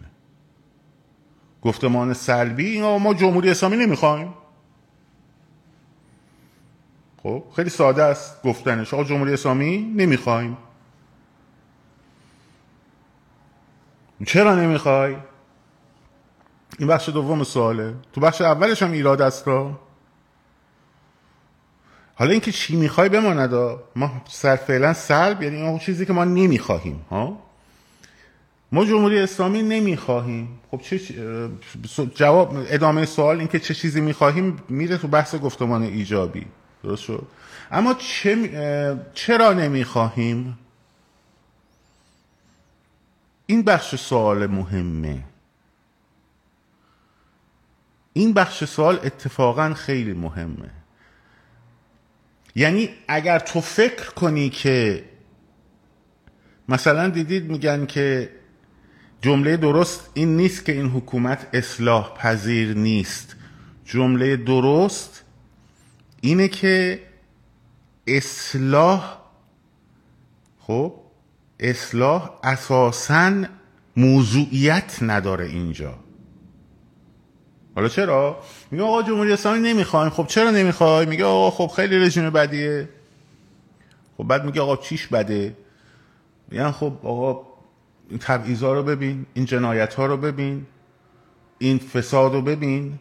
گفتمان 1.62 2.14
سلبی 2.14 2.67
اینا 2.67 2.99
ما 2.99 3.14
جمهوری 3.14 3.50
اسلامی 3.50 3.76
نمی‌خوایم. 3.76 4.35
خب 7.23 7.45
خیلی 7.57 7.71
ساده 7.71 8.02
است 8.02 8.43
گفتنش. 8.43 8.95
آقا 8.95 9.05
جمهوری 9.05 9.33
اسلامی 9.33 9.78
نمی‌خوایم. 9.78 10.57
چرا 14.26 14.55
نمی‌خوای؟ 14.55 15.17
این 16.78 16.88
بخش 16.88 17.09
دوم 17.09 17.45
سواله. 17.45 17.95
تو 18.12 18.21
بخش 18.21 18.40
اولش 18.40 18.83
هم 18.83 18.93
ایراد 18.93 19.23
است 19.23 19.49
را. 19.49 19.81
حالا 22.14 22.31
اینکه 22.31 22.52
چی 22.52 22.76
می‌خوای 22.76 23.09
بماند؟ 23.09 23.78
ما 23.97 24.23
سر 24.28 24.57
فعلا 24.57 24.93
سلب 24.93 25.43
یعنی 25.43 25.62
اون 25.62 25.78
چیزی 25.78 26.07
که 26.07 26.12
ما 26.12 26.25
نمی‌خواهیم 26.25 27.07
ها؟ 27.11 27.48
ما 28.72 28.84
جمهوری 28.84 29.18
اسلامی 29.18 29.62
نمی‌خواهیم. 29.62 30.60
خب 30.70 30.80
چه 30.80 31.00
جواب 32.14 32.56
ادامه 32.68 33.06
سوال 33.06 33.38
اینکه 33.38 33.58
چه 33.58 33.75
چیزی 33.75 34.00
می‌خواهیم 34.00 34.62
میره 34.68 34.96
تو 34.96 35.08
بحث 35.08 35.34
گفتمان 35.34 35.82
ایجابی. 35.82 36.46
درست 36.82 37.02
شد؟ 37.02 37.26
اما 37.70 37.94
چه 37.94 39.00
چرا 39.14 39.52
نمی‌خواهیم؟ 39.52 40.58
این 43.46 43.62
بخش 43.62 43.94
سوال 43.94 44.46
مهمه. 44.46 45.25
این 48.12 48.32
بخش 48.32 48.64
سوال 48.64 49.00
اتفاقا 49.04 49.75
خیلی 49.75 50.12
مهمه. 50.12 50.70
یعنی 52.54 52.90
اگر 53.08 53.38
تو 53.38 53.60
فکر 53.60 54.10
کنی 54.10 54.50
که 54.50 55.04
مثلا 56.68 57.08
دیدید 57.08 57.50
میگن 57.50 57.87
که 57.87 58.30
جمله 59.22 59.56
درست 59.56 60.10
این 60.14 60.37
نیست 60.37 60.64
که 60.64 60.72
این 60.72 60.87
حکومت 60.87 61.46
اصلاح 61.52 62.14
پذیر 62.14 62.75
نیست. 62.75 63.37
جمله 63.84 64.37
درست 64.37 65.25
اینه 66.20 66.48
که 66.48 67.02
اصلاح 68.06 69.18
خب 70.58 70.94
اصلاح 71.60 72.30
اساسا 72.44 73.44
موضوعیت 73.96 74.98
نداره 75.02 75.46
اینجا. 75.46 75.94
حالا 77.75 77.88
چرا؟ 77.88 78.42
میگه 78.70 78.84
آقا 78.84 79.02
جمهوری 79.02 79.32
اسلامی 79.32 79.68
نمی‌خوایم. 79.68 80.10
خب 80.10 80.26
چرا 80.26 80.50
نمی‌خوای؟ 80.50 81.06
میگه 81.06 81.25
آقا 81.25 81.50
خب 81.50 81.75
خیلی 81.75 81.98
رژیم 81.98 82.30
بدیه. 82.30 82.88
خب 84.16 84.25
بعد 84.25 84.44
میگه 84.44 84.60
آقا 84.60 84.76
چیش 84.76 85.06
بده؟ 85.06 85.56
میگن 86.50 86.70
خب 86.70 86.92
آقا 87.02 87.48
این 88.11 88.19
تبعیضا 88.19 88.73
رو 88.73 88.83
ببین 88.83 89.27
این 89.35 89.45
جنایت 89.45 89.95
ها 89.95 90.07
رو 90.07 90.17
ببین 90.17 90.67
این 91.59 91.79
فساد 91.79 92.35
رو 92.35 92.43
ببین 92.43 92.99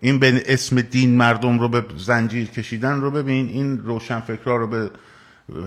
این 0.00 0.18
به 0.18 0.42
اسم 0.46 0.80
دین 0.80 1.16
مردم 1.16 1.58
رو 1.58 1.68
به 1.68 1.84
زنجیر 1.96 2.48
کشیدن 2.50 3.00
رو 3.00 3.10
ببین 3.10 3.48
این 3.48 3.78
روشنفکرها 3.78 4.56
رو 4.56 4.66
به 4.66 4.90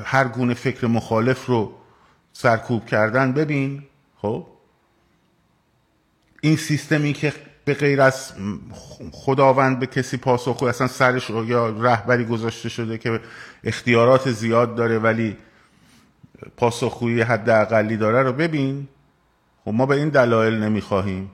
هر 0.03 0.27
گونه 0.27 0.53
فکر 0.53 0.87
مخالف 0.87 1.45
رو 1.45 1.73
سرکوب 2.33 2.85
کردن 2.85 3.31
ببین 3.33 3.83
خب؟ 4.17 4.47
این 6.41 6.55
سیستمی 6.55 7.13
که 7.13 7.33
به 7.65 7.73
غیر 7.73 8.01
از 8.01 8.33
خداوند 9.11 9.79
به 9.79 9.87
کسی 9.87 10.17
پاسخ 10.17 10.63
اصلا 10.63 10.87
سرش 10.87 11.29
یا 11.29 11.69
رهبری 11.69 12.25
گذاشته 12.25 12.69
شده 12.69 12.97
که 12.97 13.19
اختیارات 13.63 14.31
زیاد 14.31 14.75
داره 14.75 14.99
ولی 14.99 15.37
پاسخگویی 16.57 17.21
حداقلی 17.21 17.97
داره 17.97 18.23
رو 18.23 18.33
ببین. 18.33 18.87
خب 19.65 19.71
ما 19.71 19.85
به 19.85 19.95
این 19.95 20.09
دلایل 20.09 20.53
نمی‌خواهیم. 20.53 21.31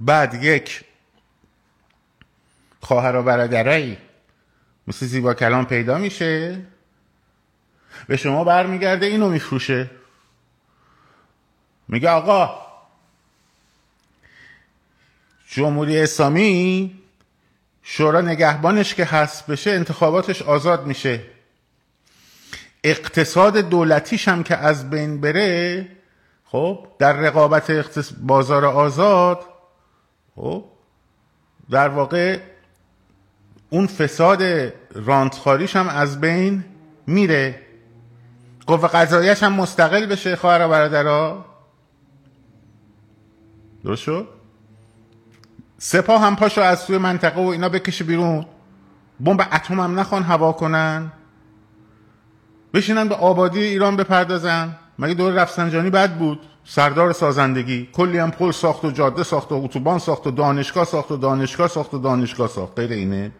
بعد 0.00 0.44
یک 0.44 0.84
خواهر 2.80 3.16
و 3.16 3.22
برادرایی 3.22 3.98
مثل 4.86 5.06
زیبا 5.06 5.34
کلام 5.34 5.66
پیدا 5.66 5.98
میشه. 5.98 6.62
به 8.06 8.16
شما 8.16 8.44
برمیگرده 8.44 9.06
اینو 9.06 9.28
میفروشه. 9.28 9.90
میگه 11.88 12.10
آقا 12.10 12.64
جمهوری 15.48 16.00
اسلامی 16.00 16.94
شورا 17.82 18.20
نگهبانش 18.20 18.94
که 18.94 19.04
هست 19.04 19.46
بشه 19.46 19.70
انتخاباتش 19.70 20.42
آزاد 20.42 20.86
میشه. 20.86 21.33
اقتصاد 22.84 23.56
دولتیش 23.56 24.28
هم 24.28 24.42
که 24.42 24.56
از 24.56 24.90
بین 24.90 25.20
بره 25.20 25.88
خب 26.44 26.86
در 26.98 27.12
رقابت 27.12 27.70
بازار 28.20 28.64
آزاد 28.64 29.40
خب 30.36 30.64
در 31.70 31.88
واقع 31.88 32.38
اون 33.70 33.86
فساد 33.86 34.42
رانتخاریش 34.94 35.76
هم 35.76 35.88
از 35.88 36.20
بین 36.20 36.64
میره. 37.06 37.60
قوه 38.66 38.88
قضاییش 38.88 39.42
هم 39.42 39.52
مستقل 39.52 40.06
بشه 40.06 40.36
خواهر 40.36 40.66
و 40.66 40.68
برادرها 40.68 41.44
درست 43.84 44.02
شد؟ 44.02 44.28
سپاه 45.78 46.20
هم 46.20 46.36
پاشو 46.36 46.60
از 46.60 46.80
سوی 46.80 46.98
منطقه 46.98 47.40
و 47.40 47.46
اینا 47.46 47.68
بکشه 47.68 48.04
بیرون. 48.04 48.46
بمب 49.20 49.40
اتم 49.52 49.80
هم 49.80 50.00
نخوان 50.00 50.22
هوا 50.22 50.52
کنن. 50.52 51.12
بشینن 52.74 53.08
به 53.08 53.14
آبادی 53.14 53.62
ایران 53.62 53.96
بپردازن؟ 53.96 54.76
مگه 54.98 55.14
دور 55.14 55.32
رفسنجانی 55.32 55.90
بد 55.90 56.18
بود؟ 56.18 56.40
سردار 56.64 57.12
سازندگی 57.12 57.88
کلی 57.92 58.18
هم 58.18 58.30
پل 58.30 58.50
ساخت 58.50 58.84
و 58.84 58.90
جاده 58.90 59.22
ساخت 59.22 59.52
و 59.52 59.54
اتوبان 59.64 59.98
ساخت 59.98 60.26
و 60.26 60.30
دانشگاه 60.30 60.84
ساخت 60.84 61.12
و 61.12 61.16
دانشگاه 61.16 61.68
ساخت 61.68 61.94
و 61.94 61.98
دانشگاه 61.98 62.48
ساخت. 62.48 62.78
غیر 62.78 62.90
اینه؟ 62.92 63.32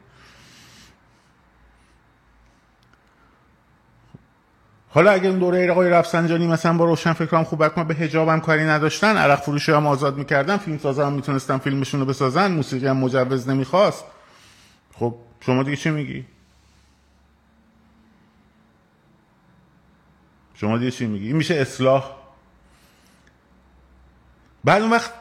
حالا 4.89 5.11
اگه 5.11 5.29
اون 5.29 5.39
دوره 5.39 5.71
آقای 5.71 5.91
رفسنجانی 5.91 6.47
مثلا 6.47 6.73
با 6.73 6.85
روشن 6.85 7.13
فکرام 7.13 7.45
خوب 7.45 7.65
ما 7.77 7.85
به 7.85 7.95
حجابم 7.95 8.41
کاری 8.41 8.65
نداشتن 8.65 9.17
عرق 9.17 9.41
فروشی 9.41 9.73
هم 9.73 9.87
آزاد 9.87 10.17
می‌کردن 10.17 10.57
فیلم 10.57 10.79
سازا 10.79 11.07
هم 11.07 11.13
می‌تونستن 11.13 11.59
فیلمشون 11.59 12.01
رو 12.01 12.07
بسازن 12.07 12.53
موسیقی 12.53 12.87
هم 12.87 12.97
مجوز 12.97 13.49
نمی‌خواست. 13.49 14.05
خب 14.95 15.15
شما 15.41 15.63
دیگه 15.63 15.77
چی 15.77 15.91
میگی؟ 15.91 16.25
شما 20.55 20.79
دیگه 20.79 20.91
چی 20.91 21.07
میگی؟ 21.07 21.27
این 21.27 21.37
میشه 21.37 21.55
اصلاح. 21.55 22.17
بعد 24.65 24.83
اون 24.83 24.91
وقت 24.91 25.13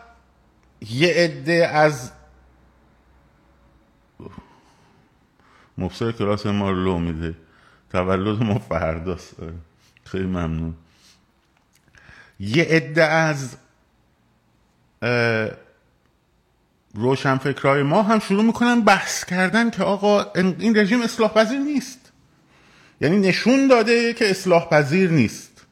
یه 0.82 1.14
عده 1.14 1.68
از 1.68 2.12
مفسر 5.78 6.12
کلاس 6.12 6.46
ما 6.46 6.72
رو 6.72 6.84
لو 6.84 6.98
میده. 6.98 7.36
تولد 7.92 8.44
ما 8.44 8.60
فرداست. 8.60 9.36
خیلی 10.06 10.26
ممنون. 10.26 10.76
یه 12.40 12.64
عده 12.64 13.04
از 13.04 13.58
روشنفکرهای 16.94 17.84
ما 17.84 18.02
هم 18.02 18.20
شروع 18.20 18.44
می‌کنن 18.44 18.82
بحث 18.82 19.26
کردن 19.26 19.70
که 19.70 19.84
آقا 19.84 20.32
این 20.34 20.78
رژیم 20.78 21.02
اصلاح 21.02 21.34
پذیر 21.34 21.60
نیست. 21.60 22.03
یعنی 23.04 23.18
نشون 23.18 23.68
داده 23.68 24.14
که 24.14 24.30
اصلاح 24.30 24.70
پذیر 24.70 25.10
نیست. 25.10 25.66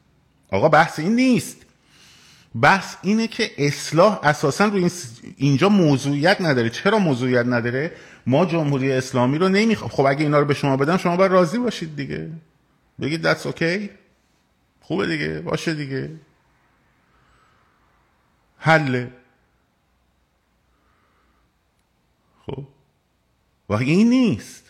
آقا 0.50 0.68
بحث 0.68 0.98
این 0.98 1.16
نیست. 1.16 1.56
بحث 2.60 2.96
اینه 3.02 3.28
که 3.28 3.50
اصلاح 3.58 4.20
اساسا 4.22 4.64
رو 4.64 4.88
اینجا 5.36 5.68
موضوعیت 5.68 6.40
نداره. 6.40 6.70
چرا 6.70 6.98
موضوعیت 6.98 7.46
نداره؟ 7.46 7.92
ما 8.26 8.46
جمهوری 8.46 8.92
اسلامی 8.92 9.38
رو 9.38 9.48
نمی‌خوام 9.48 9.90
خب 9.90 10.06
اگه 10.06 10.22
اینا 10.22 10.38
رو 10.38 10.44
به 10.44 10.54
شما 10.54 10.76
بدن 10.76 10.96
شما 10.96 11.16
باید 11.16 11.32
راضی 11.32 11.58
باشید 11.58 11.96
دیگه. 11.96 12.30
بگید 13.00 13.22
دست 13.22 13.46
اوکی 13.46 13.90
خوبه 14.80 15.06
دیگه. 15.06 15.40
باشه 15.40 15.74
دیگه. 15.74 16.10
حله. 18.58 19.10
خب؟ 22.46 22.64
و 23.68 23.74
این 23.74 24.10
نیست. 24.10 24.61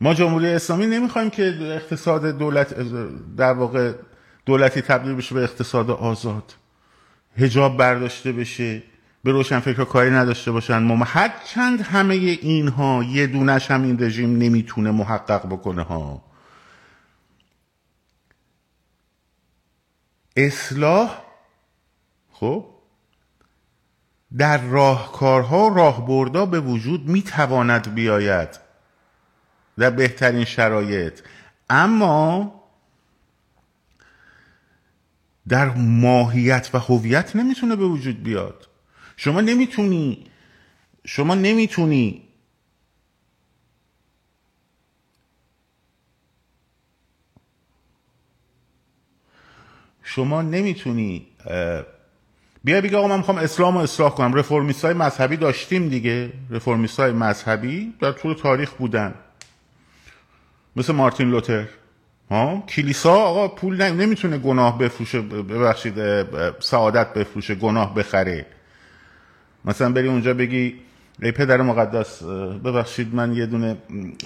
ما 0.00 0.14
جمهوری 0.14 0.48
اسلامی 0.48 0.86
نمی‌خوایم 0.86 1.30
که 1.30 1.42
اقتصاد 1.60 2.38
دولت 2.38 2.74
در 3.36 3.52
واقع 3.52 3.92
دولتی 4.46 4.80
تبدیل 4.82 5.14
بشه 5.14 5.34
به 5.34 5.42
اقتصاد 5.42 5.90
آزاد. 5.90 6.54
هجاب 7.36 7.76
برداشته 7.76 8.32
بشه 8.32 8.82
به 9.24 9.32
روشن 9.32 9.60
فکر 9.60 9.84
کاری 9.84 10.10
نداشته 10.10 10.52
باشن. 10.52 10.78
ما 10.78 11.04
هر 11.04 11.34
چند 11.54 11.80
همه 11.80 12.14
اینها 12.14 13.04
یه 13.04 13.26
دونش 13.26 13.70
هم 13.70 13.82
این 13.82 14.04
رژیم 14.04 14.36
نمی‌تونه 14.36 14.90
محقق 14.90 15.46
بکنه 15.46 15.82
ها. 15.82 16.24
اصلاح 20.36 21.22
خب 22.32 22.64
در 24.36 24.58
راهکارها 24.58 25.68
راهبردا 25.68 26.46
به 26.46 26.60
وجود 26.60 27.08
می‌تواند 27.08 27.94
بیاید. 27.94 28.67
در 29.78 29.90
بهترین 29.90 30.44
شرایط. 30.44 31.20
اما 31.70 32.54
در 35.48 35.74
ماهیت 35.76 36.70
و 36.74 36.78
هویت 36.78 37.36
نمی‌تونه 37.36 37.76
به 37.76 37.84
وجود 37.84 38.22
بیاد. 38.22 38.68
شما 39.16 39.40
نمی‌تونی 39.40 40.26
شما 41.06 41.34
نمی‌تونی 41.34 42.22
شما 50.02 50.42
نمی‌تونی 50.42 51.26
بیا 52.64 52.80
بگه 52.80 52.96
آقا 52.96 53.08
من 53.08 53.16
می‌خوام 53.16 53.38
اسلام 53.38 53.74
رو 53.74 53.80
اصلاح 53.80 54.14
کنم. 54.14 54.34
رفرمیست 54.34 54.84
های 54.84 54.94
مذهبی 54.94 55.36
داشتیم 55.36 55.88
دیگه. 55.88 56.32
رفرمیست 56.50 57.00
های 57.00 57.12
مذهبی 57.12 57.94
در 58.00 58.12
طول 58.12 58.34
تاریخ 58.34 58.72
بودن. 58.72 59.14
مثل 60.76 60.92
مارتین 60.92 61.30
لوتر. 61.30 61.64
ها؟ 62.30 62.64
کلیسا 62.68 63.12
آقا 63.12 63.48
پول 63.48 63.82
نمی‌تونه 63.82 64.38
گناه 64.38 64.78
بفروشه 64.78 65.20
ببخشید 65.20 65.94
سعادت 66.60 67.12
بفروشه 67.12 67.54
گناه 67.54 67.94
بخره. 67.94 68.46
مثلا 69.64 69.92
بری 69.92 70.08
اونجا 70.08 70.34
بگی 70.34 70.74
ای 71.22 71.32
پدر 71.32 71.62
مقدس 71.62 72.22
ببخشید 72.64 73.14
من 73.14 73.34
یه 73.34 73.46
دونه 73.46 73.76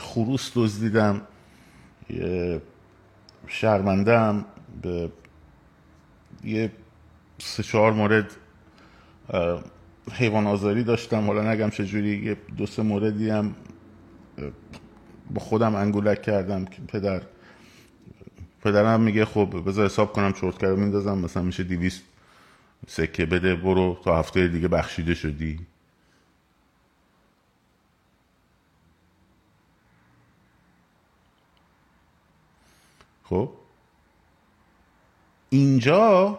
خروس 0.00 0.52
دزدیدم 0.54 1.20
شرمندم 3.48 4.44
به 4.82 5.10
یه 6.44 6.72
سه 7.38 7.62
چهار 7.62 7.92
مورد 7.92 8.30
حیوان 10.12 10.46
آزاری 10.46 10.84
داشتم 10.84 11.26
حالا 11.26 11.52
نگم 11.52 11.70
چجوری 11.70 12.16
یه 12.16 12.36
دو 12.56 12.66
سه 12.66 12.82
موردی 12.82 13.30
هم 13.30 13.54
با 15.30 15.40
خودم 15.40 15.74
انگولک 15.74 16.22
کردم 16.22 16.64
که 16.64 16.82
پدر 16.82 17.22
پدرم 18.64 19.00
میگه 19.00 19.24
خب 19.24 19.62
بذار 19.66 19.84
حساب 19.84 20.12
کنم 20.12 20.32
چرت 20.32 20.58
کردم 20.58 20.78
میندازم 20.78 21.18
مثلا 21.18 21.42
میشه 21.42 21.62
دیویست 21.62 22.02
سکه 22.88 23.26
بده 23.26 23.54
برو 23.56 24.00
تا 24.04 24.18
هفته 24.18 24.48
دیگه 24.48 24.68
بخشیده 24.68 25.14
شدی. 25.14 25.60
خب؟ 33.24 33.50
اینجا 35.50 36.38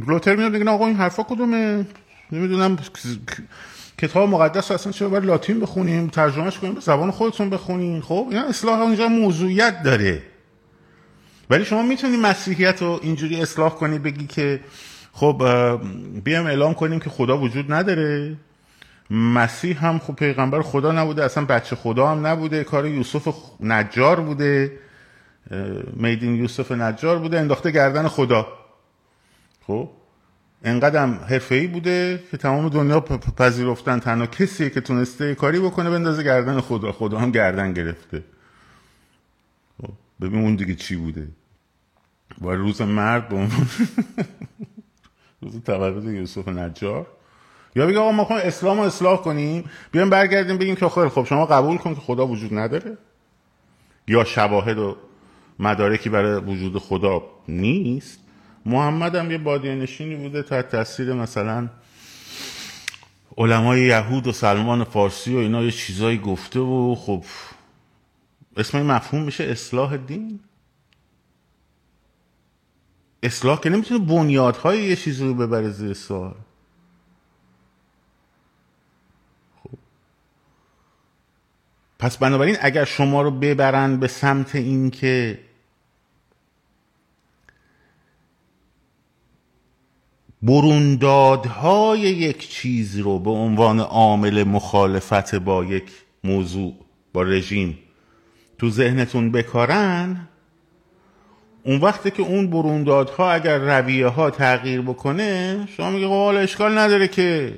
لوتر 0.00 0.36
میاد 0.36 0.52
میگه 0.52 0.70
آقا 0.70 0.86
این 0.86 0.96
حرفا 0.96 1.22
کدومه؟ 1.22 1.86
نمی‌دونم 2.32 2.76
کتاب 3.98 4.28
مقدس 4.28 4.70
اصلا 4.70 4.92
چرا 4.92 5.08
باید 5.08 5.24
لاتین 5.24 5.60
بخونیم؟ 5.60 6.08
ترجمهش 6.08 6.58
کنیم 6.58 6.74
به 6.74 6.80
زبان 6.80 7.10
خودتون 7.10 7.50
بخونیم؟ 7.50 8.00
خب 8.00 8.26
اینا 8.30 8.42
اصلاح 8.42 8.80
اونجا 8.80 9.08
موضوعیت 9.08 9.82
داره. 9.82 10.22
ولی 11.50 11.64
شما 11.64 11.82
می‌تونی 11.82 12.16
مسیحیت 12.16 12.82
رو 12.82 13.00
اینجوری 13.02 13.42
اصلاح 13.42 13.74
کنی 13.74 13.98
بگی 13.98 14.26
که 14.26 14.60
خب 15.12 15.42
بیام 16.24 16.46
اعلام 16.46 16.74
کنیم 16.74 17.00
که 17.00 17.10
خدا 17.10 17.38
وجود 17.38 17.72
نداره. 17.72 18.36
مسیح 19.10 19.86
هم 19.86 19.98
خب 19.98 20.14
پیغمبر 20.14 20.62
خدا 20.62 20.92
نبوده 20.92 21.24
اصلا 21.24 21.44
بچه 21.44 21.76
خدا 21.76 22.08
هم 22.08 22.26
نبوده 22.26 22.64
کار 22.64 22.86
یوسف 22.86 23.34
نجار 23.60 24.20
بوده. 24.20 24.78
میدین 25.92 26.36
یوسف 26.36 26.72
نجار 26.72 27.18
بوده 27.18 27.40
انداخته 27.40 27.70
گردن 27.70 28.08
خدا. 28.08 28.46
خب؟ 29.66 29.88
انقدرم 30.64 31.12
حرفه‌ای 31.28 31.66
بوده 31.66 32.22
که 32.30 32.36
تمام 32.36 32.68
دنیا 32.68 33.00
پذیرفتن. 33.00 33.98
تنها 33.98 34.26
کسی 34.26 34.70
که 34.70 34.80
تونسته 34.80 35.34
کاری 35.34 35.60
بکنه 35.60 35.90
بندازه 35.90 36.22
گردن 36.22 36.60
خدا. 36.60 36.92
خدا 36.92 37.18
هم 37.18 37.30
گردن 37.30 37.72
گرفته. 37.72 38.24
خب 39.82 39.92
ببین 40.20 40.40
اون 40.40 40.56
دیگه 40.56 40.74
چی 40.74 40.96
بوده. 40.96 41.28
با 42.40 42.54
روز 42.54 42.82
مرد 42.82 43.28
به 43.28 43.36
روز 45.42 45.62
تولد 45.64 46.04
یوسف 46.04 46.48
نجار. 46.48 47.06
یا 47.76 47.86
بگه 47.86 47.98
آقا 47.98 48.12
ما 48.12 48.24
خواهیم 48.24 48.46
اسلام 48.46 48.76
رو 48.76 48.82
اصلاح 48.82 49.22
کنیم. 49.22 49.64
بیایم 49.92 50.10
برگردیم 50.10 50.58
بگیم 50.58 50.74
که 50.74 50.88
خیلی 50.88 51.08
خب 51.08 51.24
شما 51.24 51.46
قبول 51.46 51.76
کن 51.76 51.94
که 51.94 52.00
خدا 52.00 52.26
وجود 52.26 52.54
نداره. 52.58 52.98
یا 54.08 54.24
شواهد 54.24 54.78
و 54.78 54.96
مدارکی 55.58 56.08
برای 56.08 56.40
وجود 56.40 56.78
خدا 56.78 57.22
نیست. 57.48 58.25
محمد 58.66 59.14
هم 59.14 59.30
یه 59.30 59.38
بادیه 59.38 59.74
نشینی 59.74 60.16
بوده 60.16 60.42
تحت 60.42 60.68
تاثیر 60.68 61.12
مثلا 61.12 61.68
علمای 63.38 63.80
یهود 63.80 64.26
و 64.26 64.32
سلمان 64.32 64.84
فارسی 64.84 65.34
و 65.34 65.38
اینا 65.38 65.62
یه 65.62 65.70
چیزایی 65.70 66.18
گفته 66.18 66.60
و 66.60 66.94
خب 66.94 67.24
اسم 68.56 68.82
مفهوم 68.82 69.22
میشه 69.22 69.44
اصلاح 69.44 69.96
دین؟ 69.96 70.40
اصلاح 73.22 73.60
که 73.60 73.70
نمی‌تونه 73.70 74.06
بنیادهای 74.06 74.82
یه 74.82 74.96
چیزی 74.96 75.24
رو 75.24 75.34
ببره 75.34 75.70
زیر 75.70 75.94
سوال. 75.94 76.34
خب. 79.62 79.78
پس 81.98 82.16
بنابراین 82.16 82.56
اگر 82.60 82.84
شما 82.84 83.22
رو 83.22 83.30
ببرن 83.30 83.96
به 83.96 84.08
سمت 84.08 84.54
این 84.54 84.90
بروندادهای 90.42 92.00
یک 92.00 92.50
چیز 92.50 92.98
رو 92.98 93.18
به 93.18 93.30
عنوان 93.30 93.80
عامل 93.80 94.44
مخالفت 94.44 95.34
با 95.34 95.64
یک 95.64 95.84
موضوع 96.24 96.74
با 97.12 97.22
رژیم 97.22 97.78
تو 98.58 98.70
ذهنتون 98.70 99.32
بکارن 99.32 100.28
اون 101.62 101.80
وقتی 101.80 102.10
که 102.10 102.22
اون 102.22 102.50
بروندادها 102.50 103.32
اگر 103.32 103.58
رویه 103.58 104.06
ها 104.06 104.30
تغییر 104.30 104.80
بکنه 104.80 105.58
شما 105.76 105.90
میگه 105.90 106.06
خب 106.06 106.12
حالا 106.12 106.40
اشکال 106.40 106.78
نداره 106.78 107.08
که. 107.08 107.54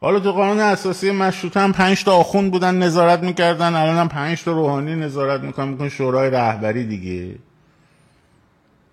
حالا 0.00 0.20
تو 0.20 0.32
قانون 0.32 0.60
اساسی 0.60 1.10
مشروطه 1.10 1.56
هم 1.56 1.72
پنج 1.72 2.04
تا 2.04 2.16
آخوند 2.16 2.50
بودن 2.50 2.74
نظارت 2.74 3.22
می‌کردن 3.22 3.74
الان 3.74 3.96
هم 3.96 4.08
پنج 4.08 4.42
تا 4.44 4.52
روحانی 4.52 4.94
نظارت 4.94 5.40
می‌کنن 5.40 5.68
میگن 5.68 5.88
شورای 5.88 6.30
رهبری 6.30 6.84
دیگه. 6.84 7.34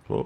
خب. 0.07 0.25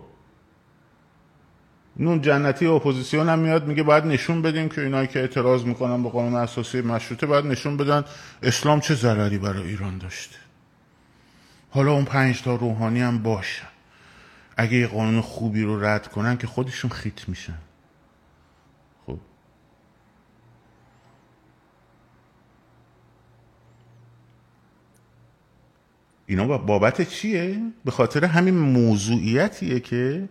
نون 2.00 2.22
جنتی 2.22 2.66
اپوزیسیون 2.66 3.30
هم 3.30 3.40
میاد 3.40 3.68
میگه 3.68 3.84
باید 3.84 4.06
نشون 4.06 4.42
بدیم 4.42 4.70
که 4.70 4.82
اینایی 4.82 5.08
که 5.08 5.20
اعتراض 5.20 5.64
می‌کنن 5.64 6.04
به 6.04 6.10
قانون 6.10 6.36
اساسی 6.36 6.82
مشروطه 6.82 7.26
باید 7.26 7.46
نشون 7.46 7.78
بدن 7.78 8.04
اسلام 8.44 8.80
چه 8.80 8.96
ضرری 8.96 9.38
برای 9.38 9.68
ایران 9.68 9.98
داشته. 9.98 10.36
حالا 11.70 11.92
اون 11.92 12.06
پنج 12.06 12.42
تا 12.42 12.56
روحانی 12.56 13.02
هم 13.02 13.24
باشن 13.24 13.68
اگه 14.58 14.74
یه 14.74 14.88
قانون 14.88 15.22
خوبی 15.22 15.64
رو 15.64 15.86
رد 15.86 16.08
کنن 16.08 16.38
که 16.38 16.48
خودشون 16.48 16.92
خیت 16.92 17.30
میشن. 17.30 17.58
خب. 19.06 19.20
اینا 26.26 26.58
بابت 26.58 27.10
چیه؟ 27.10 27.62
به 27.86 27.92
خاطر 27.92 28.26
همین 28.26 28.56
موضوعیتیه 28.58 29.80
که 29.80 30.30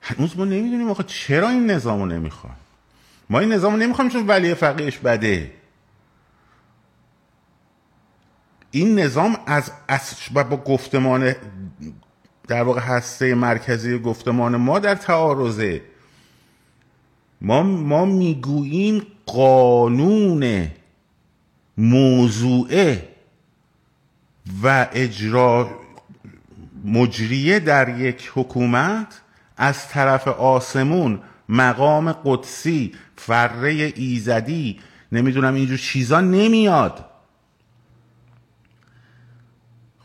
هنوز 0.00 0.38
ما 0.38 0.44
نمی‌دونیم 0.44 0.90
آخه 0.90 1.02
چرا 1.02 1.48
این 1.48 1.70
نظام 1.70 2.00
رو 2.00 2.06
نمی‌خوان؟ 2.06 2.56
ما 3.30 3.38
این 3.38 3.52
نظام 3.52 3.72
رو 3.72 3.78
نمی‌خوایم 3.78 4.10
چون 4.10 4.26
ولی 4.26 4.54
فقیهش 4.54 4.98
بده. 4.98 5.52
این 8.70 8.98
نظام 8.98 9.38
از 9.46 9.72
با 10.34 10.56
گفتمان 10.56 11.34
در 12.48 12.62
واقع 12.62 12.80
هسته 12.80 13.34
مرکزی 13.34 13.98
گفتمان 13.98 14.56
ما 14.56 14.78
در 14.78 14.94
تعارضه. 14.94 15.82
ما 17.40 17.62
ما 17.62 18.04
می‌گوییم 18.04 19.06
قانون 19.26 20.70
موضوعه 21.78 23.08
و 24.62 24.88
اجرا 24.92 25.70
مجریه 26.84 27.60
در 27.60 27.98
یک 27.98 28.30
حکومت 28.34 29.20
از 29.58 29.88
طرف 29.88 30.28
آسمون 30.28 31.22
مقام 31.48 32.12
قدسی 32.12 32.94
فره 33.16 33.92
ایزدی. 33.96 34.80
نمی‌دونم 35.12 35.54
اینجور 35.54 35.78
چیزا 35.78 36.20
نمیاد. 36.20 37.04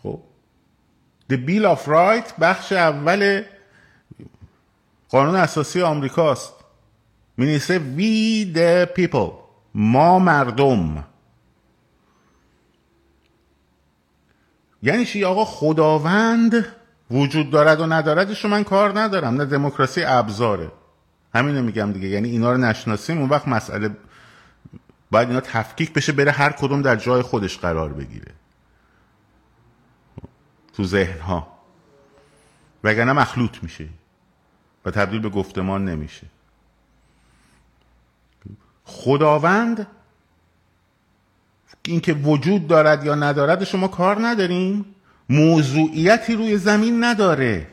خب. 0.04 0.20
The 1.32 1.36
Bill 1.36 1.78
of 1.78 1.88
Rights 1.88 2.40
بخش 2.42 2.72
اول 2.72 3.44
قانون 5.10 5.36
اساسی 5.36 5.82
آمریکاست. 5.82 6.54
می 7.38 7.60
We 7.60 8.56
the 8.56 9.00
people 9.00 9.32
ما 9.74 10.20
مردم. 10.20 11.04
یعنی 14.84 15.06
چی 15.06 15.24
آقا؟ 15.24 15.46
خداوند 15.46 16.66
وجود 17.12 17.50
دارد 17.50 17.82
و 17.82 17.86
نداردش 17.86 18.46
من 18.46 18.64
کار 18.64 19.00
ندارم. 19.00 19.34
نه 19.34 19.46
دموکراسی 19.46 20.04
ابزاره. 20.04 20.72
همینو 21.36 21.62
میگم 21.62 21.92
دیگه. 21.92 22.08
یعنی 22.08 22.30
اینا 22.30 22.52
رو 22.52 22.58
نشناسیم 22.58 23.18
اون 23.18 23.30
وقت 23.30 23.48
مسئله 23.48 23.90
باید 25.12 25.28
اینا 25.28 25.42
تفکیک 25.42 25.94
بشه 25.94 26.12
بره 26.12 26.32
هر 26.32 26.52
کدوم 26.52 26.82
در 26.82 26.96
جای 26.96 27.22
خودش 27.22 27.58
قرار 27.58 27.94
بگیره. 27.94 28.32
تو 30.74 30.84
ذهن 30.84 31.20
ها 31.20 31.48
وگرنه 32.84 33.14
مخلوط 33.14 33.64
میشه. 33.64 33.88
و 34.86 34.92
تبدیل 34.92 35.20
به 35.20 35.30
گفتمان 35.30 35.86
نمیشه. 35.86 36.28
خداوند 38.86 39.88
اینکه 41.86 42.14
وجود 42.14 42.68
دارد 42.68 43.04
یا 43.06 43.16
ندارد 43.16 43.64
شما 43.64 43.88
کار 43.88 44.28
نداریم. 44.28 44.93
موضوعیتی 45.30 46.36
روی 46.36 46.58
زمین 46.58 47.04
نداره. 47.04 47.68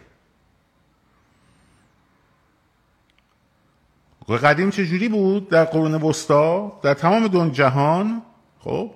قدیم 4.36 4.70
چجوری 4.70 5.08
بود 5.08 5.48
در 5.48 5.64
قرون 5.64 5.94
وسطا؟ 5.94 6.80
در 6.82 6.94
تمام 6.94 7.28
دون 7.28 7.52
جهان؟ 7.52 8.22
خب. 8.58 8.90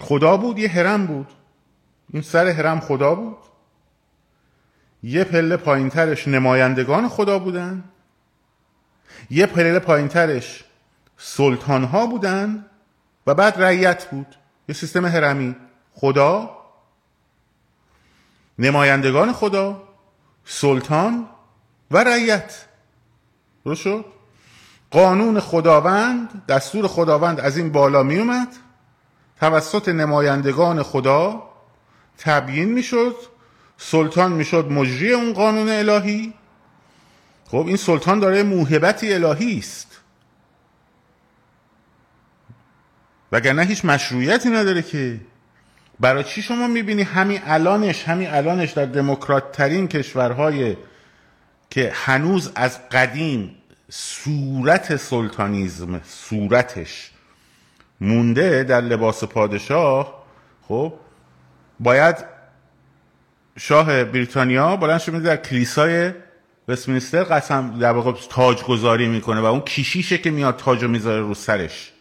خدا 0.00 0.36
بود 0.36 0.58
یه 0.58 0.68
هرم 0.68 1.06
بود. 1.06 1.26
این 2.12 2.22
سر 2.22 2.46
هرم 2.46 2.80
خدا 2.80 3.14
بود. 3.14 3.36
یه 5.02 5.24
پله 5.24 5.56
پایینترش 5.56 6.28
نمایندگان 6.28 7.08
خدا 7.08 7.38
بودن. 7.38 7.84
یه 9.30 9.46
پله 9.46 9.78
پایینترش 9.78 10.64
سلطان 11.16 11.84
ها 11.84 12.06
بودن 12.06 12.66
و 13.26 13.34
بعد 13.34 13.62
رعیت 13.62 14.10
بود. 14.10 14.26
یه 14.68 14.74
سیستم 14.74 15.06
هرمی 15.06 15.56
خدا 15.92 16.55
نمایندگان 18.58 19.32
خدا 19.32 19.82
سلطان 20.44 21.28
و 21.90 22.04
رعیت. 22.04 22.64
درست 23.64 23.80
شد؟ 23.80 24.04
قانون 24.90 25.40
خداوند 25.40 26.46
دستور 26.46 26.86
خداوند 26.86 27.40
از 27.40 27.56
این 27.56 27.72
بالا 27.72 28.02
می 28.02 28.18
اومد. 28.18 28.48
توسط 29.40 29.88
نمایندگان 29.88 30.82
خدا 30.82 31.42
تبیین 32.18 32.72
می‌شد 32.72 33.16
سلطان 33.76 34.32
می‌شد 34.32 34.72
مجری 34.72 35.12
اون 35.12 35.32
قانون 35.32 35.68
الهی. 35.68 36.34
خب 37.44 37.64
این 37.66 37.76
سلطان 37.76 38.20
داره 38.20 38.42
موهبتی 38.42 39.14
الهی 39.14 39.58
است. 39.58 40.00
وگرنه 43.32 43.64
هیچ 43.64 43.84
مشروعیتی 43.84 44.50
نداره 44.50 44.82
که 44.82 45.20
برای 46.00 46.24
چی 46.24 46.42
شما 46.42 46.66
می‌بینی 46.66 47.02
همین 47.02 47.40
الانش 47.46 48.04
همین 48.04 48.30
الانش 48.30 48.70
در 48.70 48.84
دموکرات 48.86 49.52
ترین 49.52 49.88
کشورهای 49.88 50.76
که 51.70 51.92
هنوز 51.94 52.52
از 52.54 52.88
قدیم 52.88 53.54
صورت 53.90 54.96
سلطانیزم 54.96 56.00
صورتش 56.04 57.10
مونده 58.00 58.64
در 58.64 58.80
لباس 58.80 59.24
پادشاه 59.24 60.26
خب 60.68 60.92
باید 61.80 62.16
شاه 63.58 64.04
بریتانیا 64.04 64.76
بلند 64.76 65.00
شده 65.00 65.18
در 65.18 65.36
کلیسای 65.36 66.12
وستمینستر 66.68 67.24
قسم 67.24 67.78
در 67.78 67.92
واقع 67.92 68.12
تاج 68.30 68.62
گذاری 68.62 69.08
می‌کنه 69.08 69.40
و 69.40 69.44
اون 69.44 69.60
کیشیشه 69.60 70.18
که 70.18 70.30
میاد 70.30 70.56
تاج 70.56 70.82
رو 70.82 70.88
می‌ذاره 70.88 71.20
رو 71.20 71.34
سرش. 71.34 71.92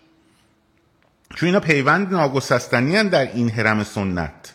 چون 1.29 1.47
اینا 1.47 1.59
پیوند 1.59 2.13
ناگسستنی 2.13 3.09
در 3.09 3.31
این 3.31 3.49
حرم 3.49 3.83
سنت. 3.83 4.53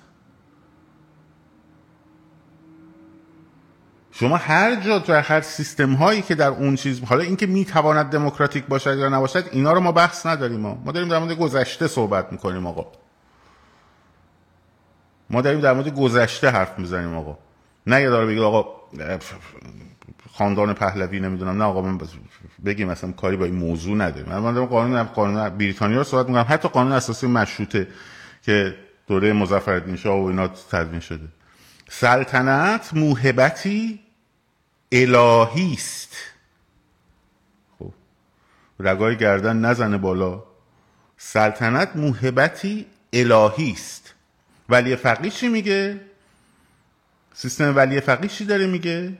شما 4.12 4.37
هر 4.37 4.74
جا 4.74 4.98
تو 4.98 5.12
هر 5.12 5.40
سیستم 5.40 5.92
هایی 5.94 6.22
که 6.22 6.35
در 6.35 6.48
اون 6.48 6.76
چیز 6.76 7.04
حالا 7.04 7.22
اینکه 7.22 7.46
می‌تواند 7.46 8.11
دموکراتیک 8.11 8.66
باشد 8.66 8.98
یا 8.98 9.09
نباشد 9.09 9.48
اینا 9.52 9.72
رو 9.72 9.80
ما 9.80 9.92
بحث 9.92 10.26
نداریم 10.26 10.61
ما. 10.61 10.83
ما 10.85 10.92
داریم 10.92 11.09
در 11.09 11.18
مورد 11.18 11.38
گذشته 11.38 11.87
صحبت 11.88 12.33
می‌کنیم 12.33 12.66
آقا. 12.66 12.87
ما 15.30 15.40
داریم 15.40 15.61
در 15.61 15.72
مورد 15.72 15.88
گذشته 15.88 16.50
حرف 16.50 16.78
می‌زنیم 16.78 17.14
آقا. 17.14 17.38
نه 17.87 18.00
یه 18.02 18.11
داره 18.11 18.26
بگید 18.26 18.42
آقا 18.42 18.66
خاندان 20.32 20.74
پهلوی 20.74 21.20
نمی‌دونم. 21.20 21.58
نه 21.58 21.64
آقا 21.64 21.82
من 21.82 21.98
بگیم 22.64 22.88
مثلا 22.88 23.12
کاری 23.12 23.36
با 23.36 23.44
این 23.44 23.54
موضوع 23.54 23.96
نداریم. 23.96 24.32
من 24.32 24.54
دارم 24.54 24.66
قانون 24.66 25.02
قانون 25.02 25.48
بریتانیا 25.48 25.98
رو 25.98 26.04
صحبت 26.04 26.26
می‌کنم. 26.26 26.46
حتی 26.48 26.68
قانون 26.68 26.92
اساسی 26.92 27.26
مشروطه 27.26 27.88
که 28.42 28.76
دوره 29.06 29.32
مظفرالدین 29.32 29.96
شاه 29.96 30.20
و 30.20 30.24
اینا 30.24 30.48
تدوین 30.48 31.00
شده. 31.00 31.28
سلطنت 31.88 32.94
موهبتی 32.94 34.00
الهی 34.92 35.72
است. 35.72 36.16
خب. 37.78 37.92
رگای 38.80 39.16
گردن 39.16 39.56
نزنه 39.56 39.98
بالا. 39.98 40.42
سلطنت 41.16 41.96
موهبتی 41.96 42.86
الهی 43.12 43.72
است. 43.72 44.14
ولی 44.68 44.96
فقیه 44.96 45.30
چی 45.30 45.48
میگه؟ 45.48 46.00
سیستم 47.34 47.76
ولی 47.76 48.00
فقیه 48.00 48.28
چی 48.28 48.44
داره 48.44 48.66
میگه؟ 48.66 49.12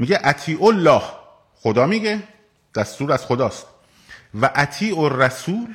میگه 0.00 0.20
اطیع 0.24 0.64
الله 0.64 1.02
خدا 1.54 1.86
میگه. 1.86 2.22
دستور 2.74 3.12
از 3.12 3.26
خداست. 3.26 3.66
و 4.40 4.50
اطیع 4.54 4.98
الرسول 4.98 5.74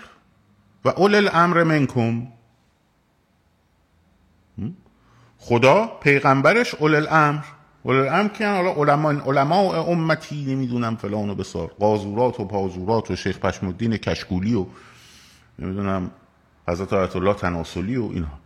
و 0.85 0.89
اول 0.89 1.15
الامر 1.15 1.63
منکم 1.63 2.27
خدا 5.38 5.85
پیغمبرش 5.85 6.75
اول 6.75 6.95
الامر 6.95 7.43
اول 7.83 7.95
الامر 7.95 8.29
که 8.29 8.47
حالا 8.47 8.71
علما 8.71 9.09
علماء 9.09 9.83
امتی 9.83 10.55
نمی‌دونم 10.55 10.95
فلان 10.95 11.29
و 11.29 11.35
بسار. 11.35 11.67
قاضورات 11.79 12.39
و 12.39 12.45
پازورات 12.45 13.11
و 13.11 13.15
شیخ 13.15 13.39
پشمالدین 13.39 13.97
کشکولی 13.97 14.53
و 14.55 14.65
نمی‌دونم 15.59 16.11
حضرت 16.67 16.93
آیت 16.93 17.15
الله 17.15 17.33
تناسلی 17.33 17.97
و 17.97 18.09
اینها. 18.13 18.44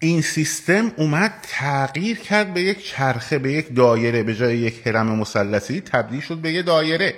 این 0.00 0.22
سیستم 0.22 0.92
اومد 0.96 1.34
تغییر 1.42 2.18
کرد 2.18 2.54
به 2.54 2.62
یک 2.62 2.86
چرخه 2.86 3.38
به 3.38 3.52
یک 3.52 3.76
دایره 3.76 4.22
به 4.22 4.34
جای 4.34 4.58
یک 4.58 4.86
هرم 4.86 5.06
مثلثی 5.06 5.80
تبدیل 5.80 6.20
شد 6.20 6.36
به 6.36 6.52
یک 6.52 6.66
دایره 6.66 7.14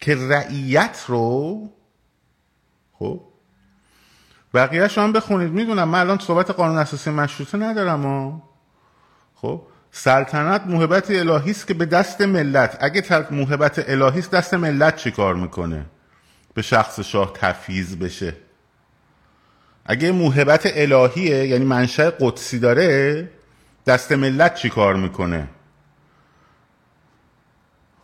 که 0.00 0.14
رعیت 0.14 1.04
رو 1.08 1.68
خب 2.92 3.20
بقیه 4.54 4.86
هم 4.86 5.12
بخونید. 5.12 5.50
می‌دونم 5.52 5.88
من 5.88 6.00
الان 6.00 6.18
صحبت 6.18 6.50
قانون 6.50 6.78
اساسی 6.78 7.10
مشروطه 7.10 7.58
ندارم 7.58 8.02
ها. 8.02 8.42
خب 9.34 9.62
سلطنت 9.90 10.66
موهبت 10.66 11.10
الهی 11.10 11.50
است 11.50 11.66
که 11.66 11.74
به 11.74 11.86
دست 11.86 12.20
ملت. 12.20 12.78
اگه 12.80 13.26
موهبت 13.30 13.84
الهی 13.88 14.18
است 14.18 14.30
دست 14.30 14.54
ملت 14.54 14.96
چی 14.96 15.10
کار 15.10 15.34
می‌کنه؟ 15.34 15.86
به 16.54 16.62
شخص 16.62 17.00
شاه 17.00 17.32
تفیز 17.34 17.98
بشه. 17.98 18.47
اگه 19.90 20.12
موهبت 20.12 20.62
الهیه 20.74 21.46
یعنی 21.46 21.64
منشأ 21.64 22.10
قدسی 22.20 22.58
داره 22.58 23.28
دست 23.86 24.12
ملت 24.12 24.54
چی 24.54 24.68
کار 24.68 24.96
می‌کنه؟ 24.96 25.48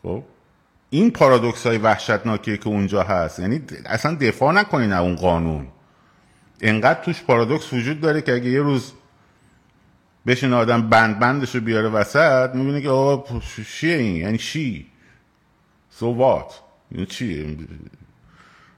خب 0.03 0.25
این 0.91 1.11
پارادوکس 1.11 1.67
های 1.67 1.79
وحشتناکی 1.79 2.59
که 2.59 2.69
اونجا 2.69 3.03
هست. 3.03 3.39
یعنی 3.39 3.63
اصلا 3.87 4.15
دفاع 4.15 4.53
نکنین 4.53 4.93
اون 4.93 5.15
قانون. 5.15 5.69
انقدر 6.61 7.03
توش 7.03 7.23
پارادوکس 7.23 7.73
وجود 7.73 8.01
داره 8.01 8.23
که 8.23 8.35
اگه 8.35 8.51
یه 8.51 8.61
روز 8.61 8.93
بشین 10.27 10.53
آدم 10.53 10.89
بند 10.89 11.19
بندش 11.19 11.55
رو 11.55 11.61
بیاره 11.61 11.89
وسط 11.89 12.51
می‌بینه 12.55 12.81
که 12.81 12.89
آقا 12.89 13.41
چیه 13.79 13.97
این؟ 13.97 14.17
یعنی 14.17 14.39
چی 14.39 14.87
سو 15.91 16.15
وات 16.15 16.61
یعنی 16.93 17.07
چیه 17.07 17.57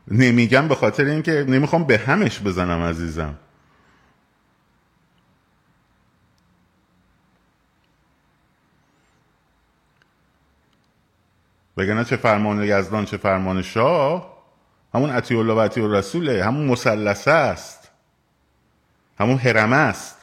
نمیگم 0.08 0.68
به 0.68 0.74
خاطر 0.74 1.04
اینکه 1.04 1.44
نمی‌خوام 1.48 1.84
به 1.84 1.98
همش 1.98 2.40
بزنم 2.40 2.82
عزیزم. 2.82 3.34
بگنه 11.76 12.04
چه 12.04 12.16
فرمان 12.16 12.64
یزدان 12.64 13.04
چه 13.04 13.16
فرمان 13.16 13.62
شاه 13.62 14.36
همون 14.94 15.10
عطی 15.10 15.36
الله 15.36 15.54
و 15.54 15.60
عطی 15.60 15.80
رسوله 15.80 16.44
همون 16.44 16.66
مسلسه 16.66 17.30
است. 17.30 17.90
همون 19.18 19.38
حرمه 19.38 19.76
است. 19.76 20.16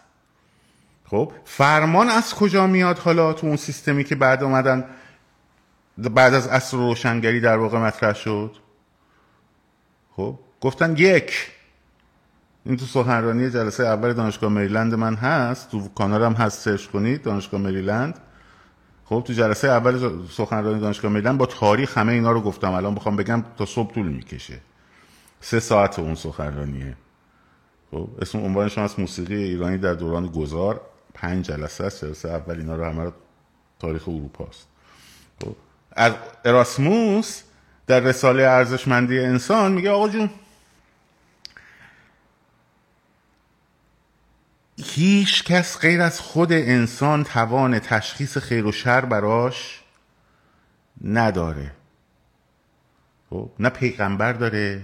خب 1.06 1.32
فرمان 1.46 2.10
از 2.10 2.34
کجا 2.34 2.68
میاد 2.68 2.98
حالا 2.98 3.34
تو 3.34 3.48
اون 3.48 3.56
سیستمی 3.56 4.04
که 4.04 4.16
بعد 4.16 4.44
اومدن 4.44 4.86
بعد 5.98 6.34
از 6.34 6.48
اصر 6.48 6.78
روشنگری 6.78 7.42
در 7.42 7.58
واقع 7.58 7.80
مطرح 7.80 8.14
شد؟ 8.14 8.63
خب 10.16 10.40
گفتن 10.62 10.96
یک. 10.98 11.52
این 12.66 12.78
تو 12.78 12.86
سخنرانی 12.86 13.50
جلسه 13.50 13.84
اول 13.84 14.14
دانشگاه 14.14 14.50
مریلند 14.50 14.94
من 14.94 15.16
هست. 15.16 15.72
تو 15.72 15.90
کانالم 15.96 16.34
هست 16.34 16.60
سرچ 16.62 16.86
کنید 16.88 17.22
دانشگاه 17.22 17.62
مریلند. 17.62 18.20
خب 19.06 19.24
تو 19.28 19.34
جلسه 19.34 19.68
اول 19.68 20.20
سخنرانی 20.32 20.80
دانشگاه 20.80 21.12
میدن 21.12 21.38
با 21.38 21.46
تاریخ 21.46 21.98
همه 21.98 22.14
اینا 22.14 22.32
رو 22.32 22.42
گفتم. 22.42 22.72
الان 22.72 22.96
بخوام 22.96 23.16
بگم 23.16 23.44
تا 23.58 23.66
صبح 23.66 23.94
طول 23.94 24.08
می‌کشه. 24.08 24.60
سه 25.42 25.60
ساعت 25.60 26.00
اون 26.00 26.16
سخنرانیه. 26.16 26.98
خب 27.92 28.10
اسم 28.22 28.40
عنوانش 28.40 28.78
از 28.78 29.00
موسیقی 29.00 29.36
ایرانی 29.36 29.78
در 29.78 29.94
دوران 29.94 30.28
گذار. 30.28 30.82
پنج 31.14 31.46
جلسه 31.46 31.84
است. 31.84 32.06
جلسه 32.06 32.30
اول 32.30 32.58
اینا 32.58 32.76
رو 32.76 32.86
همه 32.86 33.12
تاریخ 33.80 34.08
اروپا 34.08 34.46
است. 34.46 34.68
خب 35.42 35.56
از 35.92 36.14
اراسموس 36.46 37.44
در 37.88 38.00
رساله 38.00 38.44
ارزشمندی 38.44 39.20
انسان 39.20 39.72
میگه 39.72 39.92
آقا 39.92 40.10
جون 40.10 40.30
هیچ 44.78 45.44
کس 45.44 45.80
غیر 45.80 46.02
از 46.02 46.20
خود 46.20 46.52
انسان 46.52 47.24
توان 47.24 47.80
تشخیص 47.80 48.38
خیر 48.38 48.66
و 48.66 48.72
شر 48.72 49.06
براش 49.06 49.82
نداره. 51.04 51.72
خب 53.30 53.50
نه 53.60 53.70
پیغمبر 53.70 54.34
داره 54.34 54.82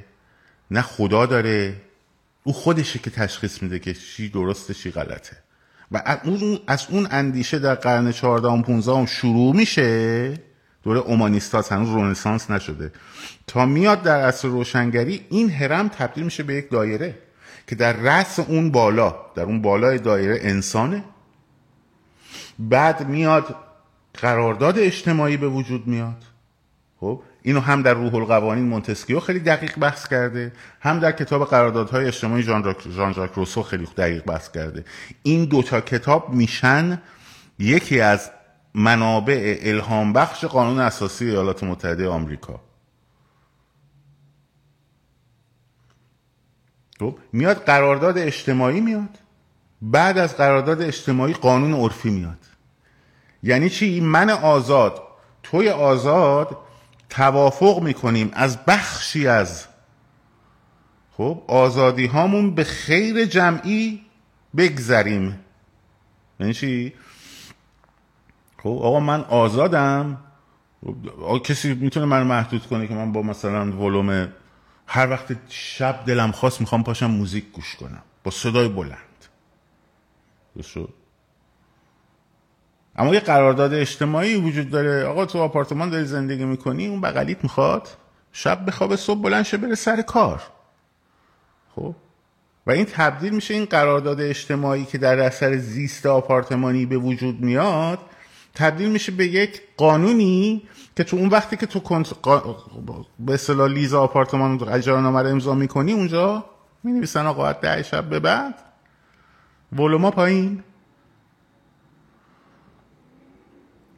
نه 0.72 0.82
خدا 0.82 1.26
داره. 1.26 1.82
او 2.44 2.54
خودشه 2.54 3.00
که 3.00 3.10
تشخیص 3.10 3.62
میده 3.62 3.80
که 3.80 3.94
چی 3.94 4.30
درسته 4.30 4.74
چی 4.74 4.92
غلطه. 4.92 5.38
و 5.92 6.18
از 6.68 6.88
اون 6.90 7.08
اندیشه 7.12 7.60
در 7.60 7.76
قرن 7.76 8.12
14 8.12 8.48
و 8.48 8.62
15 8.62 9.06
شروع 9.06 9.56
میشه 9.56 10.34
دوره 10.84 11.00
اومانیستاس 11.00 11.72
هنوز 11.72 11.90
رونسانس 11.90 12.52
نشده. 12.52 12.92
تا 13.48 13.66
میاد 13.66 14.02
در 14.02 14.22
عصر 14.22 14.48
روشنگری 14.48 15.26
این 15.30 15.50
هرم 15.50 15.88
تبدیل 15.88 16.24
میشه 16.24 16.44
به 16.44 16.54
یک 16.54 16.72
دایره 16.72 17.16
که 17.68 17.76
در 17.76 17.94
رأس 17.94 18.40
اون 18.40 18.72
بالا 18.72 19.16
در 19.36 19.44
اون 19.44 19.62
بالای 19.62 19.98
دایره 19.98 20.40
انسانه. 20.42 21.04
بعد 22.60 23.08
میاد 23.08 23.56
قرارداد 24.14 24.80
اجتماعی 24.80 25.38
به 25.38 25.48
وجود 25.48 25.88
میاد. 25.88 26.24
خب 27.00 27.22
اینو 27.42 27.60
هم 27.60 27.82
در 27.82 27.94
روح 27.94 28.16
القوانین 28.16 28.66
مونتسکیو 28.66 29.20
خیلی 29.20 29.40
دقیق 29.40 29.80
بحث 29.80 30.08
کرده 30.08 30.52
هم 30.80 31.00
در 31.00 31.12
کتاب 31.12 31.46
قراردادهای 31.46 32.08
اجتماعی 32.08 32.44
ژان 32.44 33.14
ژاک 33.14 33.32
روسو 33.36 33.64
خیلی 33.64 33.88
دقیق 33.98 34.24
بحث 34.24 34.52
کرده. 34.52 34.86
این 35.24 35.46
دوتا 35.46 35.82
کتاب 35.82 36.34
میشن 36.34 37.02
یکی 37.60 38.02
از 38.02 38.32
منابع 38.74 39.58
الهام 39.62 40.14
بخش 40.14 40.46
قانون 40.46 40.80
اساسی 40.80 41.26
ایالات 41.26 41.64
متحده 41.64 42.08
آمریکا. 42.08 42.62
خب 47.00 47.18
میاد 47.34 47.58
قرارداد 47.58 48.18
اجتماعی 48.18 48.82
میاد 48.82 49.20
بعد 49.82 50.18
از 50.18 50.38
قرارداد 50.38 50.82
اجتماعی 50.82 51.34
قانون 51.34 51.74
عرفی 51.74 52.10
میاد. 52.10 52.38
یعنی 53.44 53.70
چی؟ 53.70 54.00
من 54.00 54.30
آزاد 54.30 55.02
توی 55.44 55.70
آزاد 55.70 56.58
توافق 57.10 57.82
می‌کنیم 57.84 58.30
از 58.34 58.66
بخشی 58.66 59.28
از 59.28 59.66
خب 61.18 61.44
آزادی 61.48 62.06
هامون 62.06 62.56
به 62.56 62.64
خیر 62.64 63.26
جمعی 63.26 64.02
بگذریم. 64.58 65.40
یعنی 66.40 66.54
چی؟ 66.54 66.94
خب 68.64 68.70
آقا 68.70 69.00
من 69.00 69.22
آزادم. 69.22 70.18
آقا 71.22 71.40
کسی 71.40 71.74
می‌تونه 71.74 72.06
من 72.06 72.24
محدود 72.24 72.68
کنه 72.68 72.88
که 72.88 72.94
من 72.94 73.12
با 73.12 73.22
مثلا 73.22 73.72
ولوم 73.72 74.28
هر 74.88 75.10
وقت 75.10 75.38
شب 75.50 76.06
دلم 76.06 76.32
خواست 76.32 76.62
می‌خوام 76.62 76.84
پاشم 76.84 77.06
موزیک 77.06 77.52
گوش 77.52 77.76
کنم. 77.76 78.04
با 78.24 78.32
صدای 78.32 78.70
بلند. 78.70 79.00
اما 82.96 83.14
یه 83.14 83.20
قرارداد 83.20 83.74
اجتماعی 83.74 84.36
وجود 84.36 84.70
داره. 84.70 85.06
آقا 85.06 85.26
تو 85.26 85.40
آپارتمان 85.40 85.90
داری 85.90 86.06
زندگی 86.06 86.46
می‌کنی 86.46 86.88
اون 86.88 87.02
بغلیت 87.02 87.44
می‌خواد 87.44 87.88
شب 88.32 88.66
بخوابه 88.66 88.96
صبح 88.96 89.22
بلند 89.22 89.46
شه 89.46 89.58
بره 89.58 89.76
سر 89.76 90.02
کار. 90.02 90.42
خب؟ 91.76 91.96
و 92.68 92.72
این 92.72 92.86
تبدیل 92.86 93.34
میشه 93.34 93.54
این 93.54 93.66
قرارداد 93.66 94.22
اجتماعی 94.22 94.86
که 94.86 94.98
در 94.98 95.20
اثر 95.20 95.58
زیست 95.58 96.06
آپارتمانی 96.06 96.86
به 96.86 96.98
وجود 96.98 97.42
میاد 97.42 98.00
تبدیل 98.56 98.90
میشه 98.90 99.12
به 99.12 99.26
یک 99.26 99.62
قانونی 99.78 100.64
که 100.96 101.04
تو 101.04 101.18
اون 101.18 101.30
وقتی 101.30 101.58
که 101.58 101.66
تو 101.66 101.80
کنت... 101.80 102.14
قا... 102.22 102.56
به 103.20 103.34
اصطلاح 103.34 103.68
لیز 103.68 103.94
آپارتمان 103.94 104.70
اجاره 104.70 105.02
نامه 105.02 105.22
رو 105.22 105.28
امضا 105.28 105.56
می‌کنی 105.56 105.94
اونجا 105.94 106.46
می 106.84 106.92
نویسن 106.92 107.26
آقا 107.26 107.54
ده 107.54 107.84
شب 107.84 108.10
به 108.10 108.20
بعد 108.20 108.56
ولوما 109.74 110.12
پایین. 110.12 110.64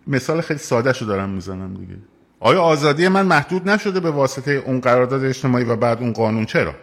مثال 0.07 0.41
خیلی 0.41 0.59
ساده 0.59 0.93
شو 0.93 1.05
دارم 1.05 1.29
می‌زنم 1.29 1.73
دیگه. 1.73 1.97
آیا 2.39 2.61
آزادی 2.61 3.07
من 3.07 3.25
محدود 3.25 3.69
نشده 3.69 3.99
به 3.99 4.11
واسطه 4.11 4.51
اون 4.51 4.79
قرارداد 4.79 5.23
اجتماعی 5.23 5.65
و 5.65 5.75
بعد 5.75 5.99
اون 5.99 6.13
قانون؟ 6.13 6.45
چرا؟ 6.45 6.75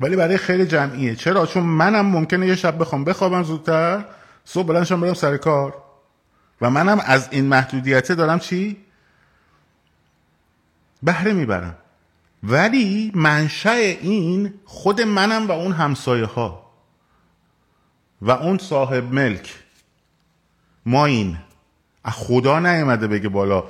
ولی 0.00 0.16
برای 0.16 0.36
خیلی 0.36 0.66
جمعیه. 0.66 1.14
چرا؟ 1.14 1.46
چون 1.46 1.62
منم 1.62 2.06
ممکنه 2.06 2.46
یه 2.46 2.54
شب 2.54 2.78
بخوام 2.78 3.04
بخوابم 3.04 3.42
زودتر 3.42 4.04
صبح 4.44 4.66
بلندشم 4.66 5.00
برم 5.00 5.14
سر 5.14 5.36
کار. 5.36 5.81
و 6.62 6.70
منم 6.70 7.00
از 7.06 7.28
این 7.30 7.44
محدودیت 7.44 8.12
دارم 8.12 8.38
چی؟ 8.38 8.76
بهره 11.02 11.32
می‌برم. 11.32 11.76
ولی 12.42 13.12
منشأ 13.14 13.70
این 13.70 14.54
خود 14.64 15.00
منم 15.00 15.46
و 15.46 15.52
اون 15.52 15.72
همسایه 15.72 16.24
ها 16.26 16.70
و 18.22 18.30
اون 18.30 18.58
صاحب 18.58 19.12
ملک. 19.12 19.54
ما 20.86 21.06
این. 21.06 21.38
خدا 22.04 22.58
نیامده 22.58 23.06
بگه 23.06 23.28
بالا. 23.28 23.64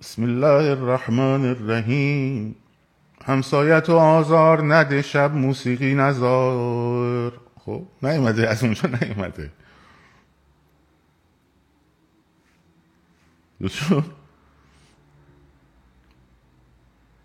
بسم 0.00 0.22
الله 0.22 0.70
الرحمن 0.70 1.44
الرحیم. 1.44 2.56
همسایت 3.24 3.90
آزار 3.90 4.74
نده 4.74 5.02
شب 5.02 5.34
موسیقی 5.34 5.94
نزار. 5.94 7.32
خب 7.64 7.82
نیومده 8.02 8.48
از 8.48 8.62
اونجا 8.62 8.88
نیومده 9.02 9.50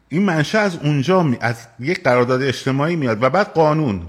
این 0.09 0.23
منشه 0.23 0.57
از 0.57 0.75
اونجا 0.75 1.23
می... 1.23 1.37
از 1.41 1.67
یک 1.79 2.03
قرارداد 2.03 2.41
اجتماعی 2.41 2.95
میاد 2.95 3.23
و 3.23 3.29
بعد 3.29 3.47
قانون. 3.47 4.01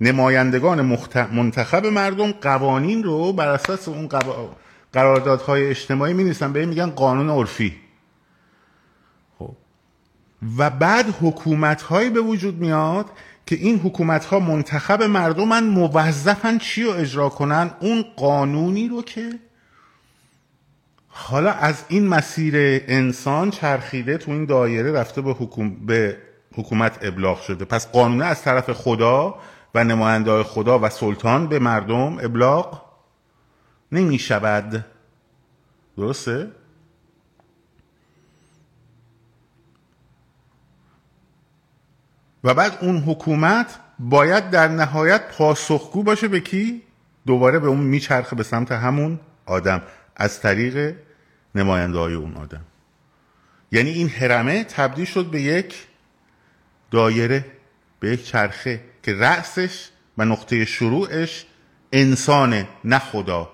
نمایندگان 0.00 0.98
منتخب 1.32 1.86
مردم 1.86 2.32
قوانین 2.32 3.04
رو 3.04 3.32
بر 3.32 3.48
اساس 3.48 3.88
اون 3.88 4.08
قراردادهای 4.92 5.66
اجتماعی 5.66 6.14
می 6.14 6.24
نیستن 6.24 6.52
به 6.52 6.66
میگن 6.66 6.90
قانون 6.90 7.30
عرفی. 7.30 7.76
خب. 9.38 9.56
و 10.58 10.70
بعد 10.70 11.06
حکومت 11.20 11.82
هایی 11.82 12.10
به 12.10 12.20
وجود 12.20 12.58
میاد 12.58 13.06
که 13.46 13.56
این 13.56 13.78
حکومت 13.78 14.24
ها 14.24 14.40
منتخب 14.40 15.02
مردمن 15.02 15.64
موظفن 15.64 16.58
چی 16.58 16.82
رو 16.82 16.90
اجرا 16.90 17.28
کنن؟ 17.28 17.70
اون 17.80 18.04
قانونی 18.16 18.88
رو 18.88 19.02
که 19.02 19.30
حالا 21.08 21.50
از 21.50 21.84
این 21.88 22.06
مسیر 22.06 22.54
انسان 22.86 23.50
چرخیده 23.50 24.18
تو 24.18 24.30
این 24.30 24.44
دایره 24.44 24.92
رفته 24.92 25.20
به, 25.20 25.30
حکوم... 25.30 25.86
به 25.86 26.16
حکومت 26.54 26.98
ابلاغ 27.02 27.40
شده 27.40 27.64
پس 27.64 27.90
قانونه 27.90 28.24
از 28.24 28.42
طرف 28.42 28.72
خدا 28.72 29.38
و 29.74 29.84
نماینده 29.84 30.42
خدا 30.42 30.78
و 30.78 30.88
سلطان 30.88 31.46
به 31.46 31.58
مردم 31.58 32.18
ابلاغ 32.18 32.82
نمی 33.92 34.18
شود 34.18 34.84
درسته؟ 35.96 36.50
و 42.44 42.54
بعد 42.54 42.78
اون 42.80 42.98
حکومت 42.98 43.78
باید 43.98 44.50
در 44.50 44.68
نهایت 44.68 45.28
پاسخگو 45.36 46.02
باشه 46.02 46.28
به 46.28 46.40
کی؟ 46.40 46.82
دوباره 47.26 47.58
به 47.58 47.66
اون 47.66 47.80
میچرخه 47.80 48.36
به 48.36 48.42
سمت 48.42 48.72
همون 48.72 49.20
آدم 49.46 49.82
از 50.18 50.40
طریق 50.40 50.96
نماینده 51.54 51.98
های 51.98 52.14
اون 52.14 52.36
آدم. 52.36 52.64
یعنی 53.72 53.90
این 53.90 54.08
حرمه 54.08 54.64
تبدیل 54.64 55.04
شد 55.04 55.26
به 55.26 55.42
یک 55.42 55.86
دایره 56.90 57.44
به 58.00 58.10
یک 58.10 58.24
چرخه 58.24 58.80
که 59.02 59.14
رأسش 59.14 59.88
و 60.18 60.24
نقطه 60.24 60.64
شروعش 60.64 61.46
انسانه 61.92 62.68
نه 62.84 62.98
خدا. 62.98 63.50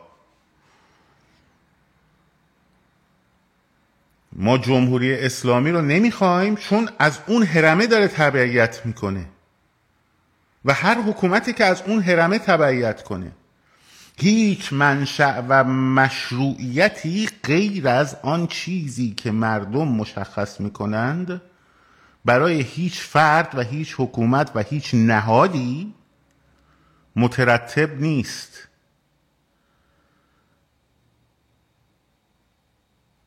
ما 4.33 4.59
جمهوری 4.59 5.15
اسلامی 5.15 5.71
رو 5.71 5.83
نمی‌خوایم 5.83 6.57
چون 6.57 6.89
از 6.99 7.19
اون 7.27 7.43
حرمه 7.43 7.87
داره 7.87 8.09
تبعیت 8.09 8.87
می‌کنه. 8.87 9.27
و 10.65 10.73
هر 10.73 11.01
حکومتی 11.01 11.53
که 11.53 11.65
از 11.65 11.83
اون 11.87 12.01
حرمه 12.01 12.39
تبعیت 12.39 13.03
کنه. 13.03 13.33
هیچ 14.19 14.73
منشأ 14.73 15.43
و 15.49 15.65
مشروعیتی 15.65 17.29
غیر 17.45 17.89
از 17.89 18.17
آن 18.23 18.47
چیزی 18.47 19.15
که 19.15 19.31
مردم 19.31 19.89
مشخص 19.89 20.61
می‌کنند 20.61 21.43
برای 22.25 22.61
هیچ 22.61 23.01
فرد 23.01 23.55
و 23.55 23.61
هیچ 23.61 23.95
حکومت 23.99 24.51
و 24.55 24.63
هیچ 24.63 24.95
نهادی 24.95 25.95
مترتب 27.17 28.01
نیست. 28.01 28.69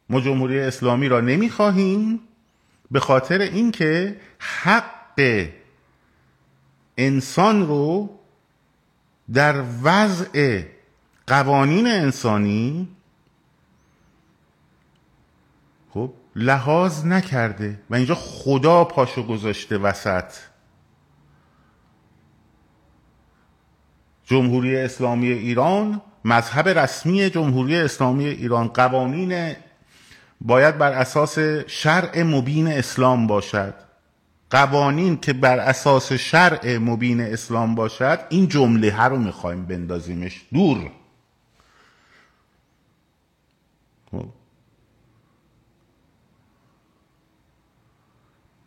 ما 0.09 0.21
جمهوری 0.21 0.59
اسلامی 0.59 1.09
را 1.09 1.21
نمی‌خواهیم 1.21 2.19
به 2.91 2.99
خاطر 2.99 3.41
اینکه 3.41 4.19
حق 4.39 5.47
انسان 6.97 7.67
رو 7.67 8.19
در 9.33 9.63
وضع 9.83 10.63
قوانین 11.27 11.87
انسانی؟ 11.87 12.87
خب 15.93 16.13
لحاظ 16.35 17.05
نکرده. 17.05 17.79
و 17.89 17.95
اینجا 17.95 18.15
خدا 18.15 18.83
پاشو 18.83 19.23
گذاشته 19.23 19.77
وسط. 19.77 20.33
جمهوری 24.25 24.77
اسلامی 24.77 25.27
ایران 25.27 26.01
مذهب 26.25 26.67
رسمی 26.69 27.29
جمهوری 27.29 27.77
اسلامی 27.77 28.25
ایران. 28.25 28.67
قوانین 28.67 29.55
باید 30.41 30.77
بر 30.77 30.91
اساس 30.91 31.39
شرع 31.67 32.23
مبین 32.23 32.67
اسلام 32.67 33.27
باشد. 33.27 33.73
قوانین 34.49 35.17
که 35.17 35.33
بر 35.33 35.59
اساس 35.59 36.13
شرع 36.13 36.77
مبین 36.77 37.21
اسلام 37.21 37.75
باشد 37.75 38.19
این 38.29 38.47
جمله 38.47 38.91
ها 38.91 39.07
رو 39.07 39.17
می‌خوایم 39.17 39.65
بندازیمش 39.65 40.41
دور. 40.53 40.91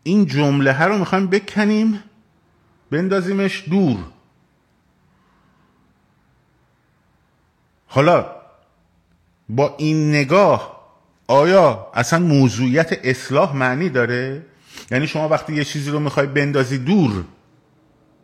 این 0.03 0.27
جمله 0.27 0.73
ها 0.73 0.87
رو 0.87 0.99
می‌خوایم 0.99 1.27
بکنیم 1.27 2.03
بندازیمش 2.91 3.69
دور 3.69 3.97
حالا 7.87 8.27
با 9.49 9.75
این 9.79 10.09
نگاه 10.09 10.81
آیا 11.27 11.91
اصلا 11.95 12.19
موضوعیت 12.19 13.01
اصلاح 13.05 13.57
معنی 13.57 13.89
داره؟ 13.89 14.47
یعنی 14.91 15.07
شما 15.07 15.29
وقتی 15.29 15.55
یه 15.55 15.65
چیزی 15.65 15.91
رو 15.91 16.01
می‌خوای 16.01 16.27
بندازی 16.27 16.79
دور 16.79 17.25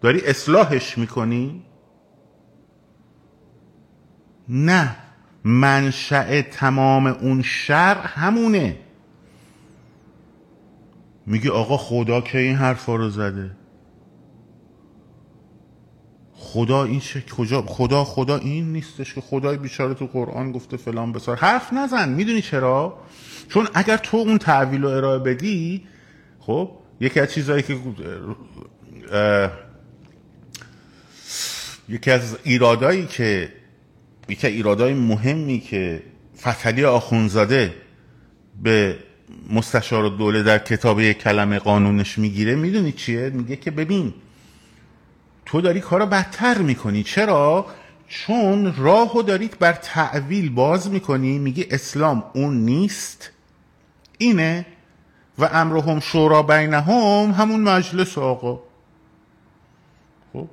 داری 0.01 0.21
اصلاحش 0.27 0.99
می‌کنی؟ 0.99 1.63
نه 4.49 4.97
منشأ 5.45 6.43
تمام 6.43 7.07
اون 7.07 7.43
شر 7.43 7.95
همونه 7.95 8.79
میگه 11.27 11.51
آقا 11.51 11.77
خدا 11.77 12.21
که 12.21 12.39
این 12.39 12.57
حرفا 12.57 12.97
رو 12.97 13.11
زده؟ 13.11 13.51
خدا 16.33 16.85
این 16.85 17.01
شک 17.01 17.31
کجا 17.31 17.63
خدا 17.63 18.05
خدا 18.05 18.37
این 18.37 18.73
نیستش 18.73 19.15
که 19.15 19.21
خدای 19.21 19.57
بیچاره 19.57 19.95
تو 19.95 20.07
قرآن 20.07 20.53
گفته 20.53 20.77
فلان 20.77 21.13
بسار. 21.13 21.37
حرف 21.37 21.73
نزن. 21.73 22.09
می‌دونی 22.09 22.43
چرا؟ 22.43 22.99
چون 23.49 23.69
اگر 23.75 23.97
تو 23.97 24.17
اون 24.17 24.39
تعویل 24.39 24.83
رو 24.83 24.89
ارائه 24.89 25.19
بدی 25.19 25.87
خب 26.41 26.71
یکی 27.01 27.21
از 27.21 27.33
چیزهایی 27.33 27.63
که 27.63 27.77
یکی 31.89 32.11
از 32.11 32.39
ایرادایی 32.45 33.07
که 33.07 33.53
یکی 34.29 34.47
ایرادای 34.47 34.95
مهمی 34.95 35.61
که 35.61 36.03
فتلی 36.39 36.85
آخونزاده 36.85 37.75
به 38.63 38.99
مستشار 39.51 40.09
دوله 40.09 40.43
در 40.43 40.59
کتاب 40.59 41.01
یک 41.01 41.19
کلمه 41.19 41.59
قانونش 41.59 42.19
می‌گیره 42.19 42.57
می‌دونی 42.57 42.93
چیه؟ 42.93 43.31
میگه 43.31 43.57
که 43.57 43.71
ببین 43.71 44.15
تو 45.47 45.61
داری 45.61 45.81
کارا 45.81 46.07
بدتر 46.07 46.59
می‌کنی. 46.59 47.03
چرا؟ 47.03 47.67
چون 48.09 48.75
راهو 48.77 49.23
دارید 49.23 49.59
بر 49.59 49.73
تعویل 49.73 50.51
باز 50.51 50.91
می‌کنی. 50.91 51.39
میگه 51.39 51.67
اسلام 51.71 52.25
اون 52.35 52.57
نیست 52.57 53.31
اینه. 54.19 54.67
و 55.39 55.45
امرهم 55.45 56.01
شورا 56.01 56.43
بینهم 56.43 57.31
همون 57.31 57.61
مجلس 57.61 58.19
آقا. 58.19 58.61
خب؟ 60.33 60.49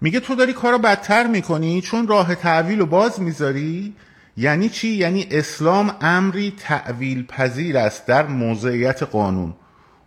میگه 0.00 0.20
تو 0.20 0.34
داری 0.34 0.52
کارا 0.52 0.78
بدتر 0.78 1.26
می‌کنی 1.26 1.80
چون 1.80 2.08
راه 2.08 2.34
تعویل 2.34 2.78
رو 2.78 2.86
باز 2.86 3.20
می‌ذاری. 3.20 3.94
یعنی 4.36 4.68
چی؟ 4.68 4.88
یعنی 4.88 5.26
اسلام 5.30 5.94
امری 6.00 6.54
تعویل 6.58 7.26
پذیر 7.26 7.78
است 7.78 8.06
در 8.06 8.26
موضعیت 8.26 9.02
قانون. 9.02 9.54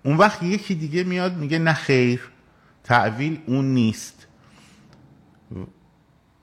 اون 0.03 0.17
وقت 0.17 0.43
یکی 0.43 0.75
دیگه 0.75 1.03
میاد 1.03 1.37
میگه 1.37 1.59
نه 1.59 1.73
خیر 1.73 2.21
تعویل 2.83 3.39
اون 3.47 3.73
نیست. 3.73 4.27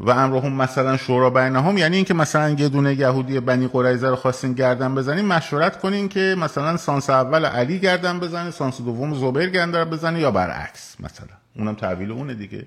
و 0.00 0.10
امرهم 0.10 0.52
مثلا 0.52 0.96
شورا 0.96 1.30
بینهم 1.30 1.78
یعنی 1.78 1.96
اینکه 1.96 2.14
مثلا 2.14 2.50
یه 2.50 2.68
دونه 2.68 2.94
یهودی 2.94 3.40
بنی 3.40 3.68
قریظه 3.68 4.08
رو 4.08 4.16
خواستین 4.16 4.52
گردن 4.52 4.94
بزنین 4.94 5.26
مشورت 5.26 5.80
کنین 5.80 6.08
که 6.08 6.36
مثلا 6.38 6.76
سانس 6.76 7.10
اول 7.10 7.44
علی 7.44 7.78
گردن 7.78 8.20
بزنه 8.20 8.50
سانس 8.50 8.80
دوم 8.80 9.14
زبیر 9.14 9.50
گردن 9.50 9.84
بزنه 9.84 10.20
یا 10.20 10.30
برعکس 10.30 10.96
مثلا. 11.00 11.36
اونم 11.56 11.74
تعویل 11.74 12.12
اونه 12.12 12.34
دیگه. 12.34 12.66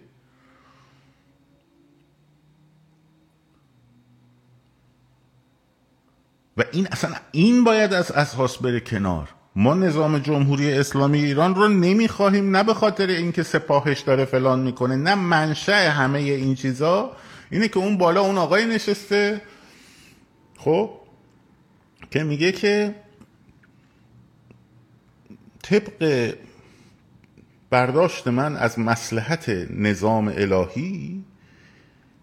و 6.57 6.63
این 6.71 6.87
اصلا 6.91 7.15
این 7.31 7.63
باید 7.63 7.93
از 7.93 8.11
اساس 8.11 8.57
بره 8.57 8.79
کنار. 8.79 9.29
ما 9.55 9.73
نظام 9.73 10.19
جمهوری 10.19 10.73
اسلامی 10.73 11.23
ایران 11.23 11.55
رو 11.55 11.67
نمی‌خواهیم 11.67 12.55
نه 12.55 12.63
به 12.63 12.73
خاطر 12.73 13.07
اینکه 13.07 13.43
سپاهش 13.43 13.99
داره 13.99 14.25
فلان 14.25 14.59
می‌کنه 14.59 14.95
نه 14.95 15.15
منشأ 15.15 15.89
همه 15.89 16.19
این 16.19 16.55
چیزا. 16.55 17.11
اینه 17.51 17.67
که 17.67 17.77
اون 17.77 17.97
بالا 17.97 18.21
اون 18.21 18.37
آقای 18.37 18.65
نشسته. 18.65 19.41
خب؟ 20.57 20.89
که 22.11 22.23
میگه 22.23 22.51
که 22.51 22.95
طبق 25.63 26.33
برداشت 27.69 28.27
من 28.27 28.57
از 28.57 28.79
مسلحت 28.79 29.49
نظام 29.69 30.27
الهی 30.27 31.23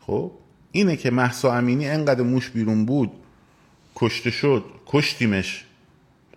خب؟ 0.01 0.33
اینه 0.73 0.97
که 0.97 1.11
محسا 1.11 1.53
امینی 1.53 1.89
انقدر 1.89 2.23
موش 2.23 2.51
بیرون 2.51 2.87
بود 2.87 3.11
کشته 3.97 4.31
شد 4.31 4.65
کشتیمش. 4.87 5.65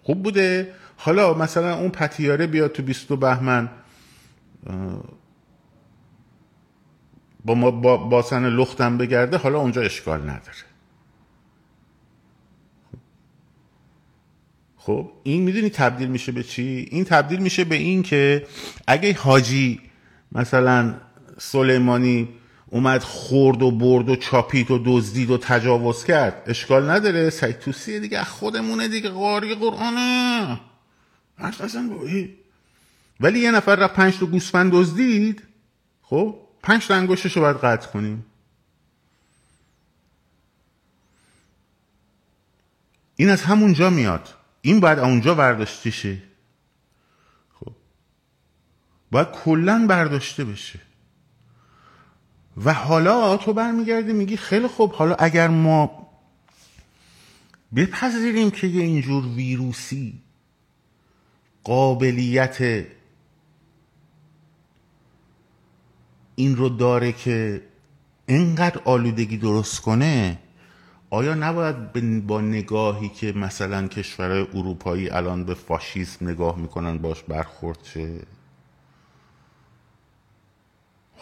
خوب 0.04 0.24
بوده. 0.24 0.74
حالا 0.98 1.34
مثلا 1.34 1.76
اون 1.76 1.90
پتیاره 1.90 2.48
بیاد 2.48 2.72
تو 2.72 2.84
20 2.84 3.08
بهمن 3.08 3.70
با 7.46 7.56
ما 7.56 7.72
با 7.72 7.98
باسن 7.98 8.46
لختم 8.46 8.98
بگرده 8.98 9.38
حالا 9.38 9.60
اونجا 9.60 9.82
اشکال 9.82 10.22
نداره. 10.22 10.66
خب 14.78 15.12
این 15.24 15.42
می‌دونی 15.44 15.70
تبدیل 15.70 16.10
میشه 16.10 16.32
به 16.32 16.44
چی؟ 16.44 16.88
این 16.92 17.04
تبدیل 17.04 17.40
میشه 17.40 17.64
به 17.64 17.76
این 17.76 18.04
که 18.04 18.48
اگه 18.88 19.14
حاجی 19.14 19.82
مثلا 20.32 20.96
سلیمانی 21.38 22.30
اومد 22.70 23.04
خورد 23.04 23.62
و 23.62 23.72
برد 23.72 24.10
و 24.10 24.16
چاپید 24.16 24.72
و 24.72 24.82
دزدید 24.86 25.32
و 25.32 25.38
تجاوز 25.38 26.04
کرد. 26.04 26.44
اشکال 26.48 26.90
نداره 26.90 27.30
سعید 27.30 27.60
توسی 27.60 28.00
دیگه 28.00 28.24
خودمونه 28.24 28.88
دیگه 28.88 29.10
قاری 29.10 29.56
قرآنه. 29.56 30.60
حرف 31.38 31.62
نزن 31.62 31.90
ولی 33.20 33.40
یه 33.40 33.52
نفر 33.52 33.76
رفت 33.76 33.94
پنج 33.94 34.20
تا 34.20 34.26
گوسفند 34.26 34.72
دزدید. 34.72 35.44
خب 36.02 36.40
پنج 36.64 36.88
تا 36.88 36.96
انگشتش 36.96 37.36
رو 37.36 37.42
باید 37.42 37.58
قطع 37.58 37.88
کنیم. 37.88 38.26
این 43.16 43.30
از 43.30 43.42
همونجا 43.42 43.90
میاد. 43.90 44.30
این 44.62 44.80
باید 44.80 45.00
اونجا 45.00 45.36
برداشته 45.36 45.92
شه 45.92 46.22
خب 47.60 47.72
باید 49.12 49.28
کلا 49.32 49.86
برداشته 49.90 50.46
بشه. 50.46 50.80
و 52.58 52.74
حالا 52.74 53.38
تو 53.38 53.54
برمیگردی 53.54 54.14
میگی 54.14 54.38
خیلی 54.38 54.68
خوب. 54.68 54.92
حالا 54.92 55.16
اگر 55.16 55.48
ما 55.48 56.08
بپذیریم 57.76 58.52
که 58.52 58.68
یه 58.68 58.84
اینجور 58.84 59.26
ویروسی 59.26 60.14
قابلیت 61.64 62.86
این 66.36 66.56
رو 66.56 66.70
داره 66.70 67.12
که 67.12 67.62
اینقدر 68.26 68.82
آلودگی 68.86 69.38
درست 69.38 69.82
کنه 69.82 70.38
آیا 71.10 71.34
نباید 71.34 71.94
با 72.28 72.42
نگاهی 72.42 73.10
که 73.10 73.32
مثلا 73.32 73.88
کشورهای 73.88 74.48
اروپایی 74.54 75.10
الان 75.10 75.44
به 75.44 75.54
فاشیسم 75.54 76.28
نگاه 76.28 76.60
می‌کنن 76.60 76.98
باش 76.98 77.24
برخورد 77.24 77.78
چه 77.84 78.20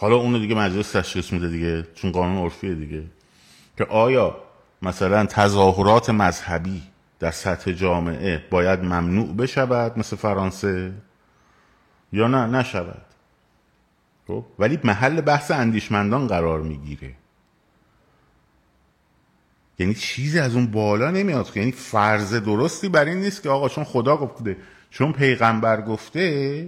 حالا 0.04 0.16
اونو 0.16 0.39
دیگه 0.39 0.56
مجلس 0.56 0.91
تشخیص 0.91 1.34
میده 1.34 1.47
دیگه 1.47 1.88
چون 1.95 2.12
قانون 2.12 2.38
عرفیه 2.38 2.76
دیگه 2.76 3.04
که 3.78 3.86
آیا 3.86 4.38
مثلا 4.82 5.26
تظاهرات 5.26 6.10
مذهبی 6.10 6.84
در 7.20 7.32
سطح 7.32 7.72
جامعه 7.72 8.43
باید 8.49 8.80
ممنوع 8.80 9.36
بشود 9.36 9.99
مثل 9.99 10.16
فرانسه؟ 10.16 10.93
یا 12.14 12.28
نه 12.28 12.45
نشود. 12.45 13.06
خب 14.28 14.45
ولی 14.60 14.80
محل 14.84 15.22
بحث 15.22 15.51
اندیشمندان 15.51 16.28
قرار 16.28 16.62
می‌گیره. 16.62 17.14
یعنی 19.80 19.93
چیزی 19.93 20.39
از 20.39 20.56
اون 20.56 20.68
بالا 20.68 21.12
نمیاد 21.12 21.51
یعنی 21.56 21.72
فرض 21.72 22.34
درستی 22.34 22.89
بر 22.89 23.06
این 23.06 23.18
نیست 23.18 23.43
که 23.43 23.49
آقا 23.49 23.70
چون 23.70 23.84
خدا 23.84 24.18
گفته 24.18 24.58
چون 24.89 25.14
پیغمبر 25.14 25.82
گفته 25.82 26.68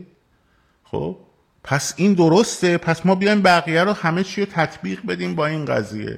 خب 0.83 1.17
پس 1.65 1.93
این 1.97 2.13
درسته؟ 2.13 2.77
پس 2.77 3.05
ما 3.05 3.15
بیایم 3.15 3.41
بقیه 3.41 3.83
رو 3.83 3.93
همه 3.93 4.23
چی 4.23 4.41
رو 4.41 4.47
تطبیق 4.51 5.05
بدیم 5.05 5.35
با 5.35 5.45
این 5.45 5.65
قضیه. 5.65 6.17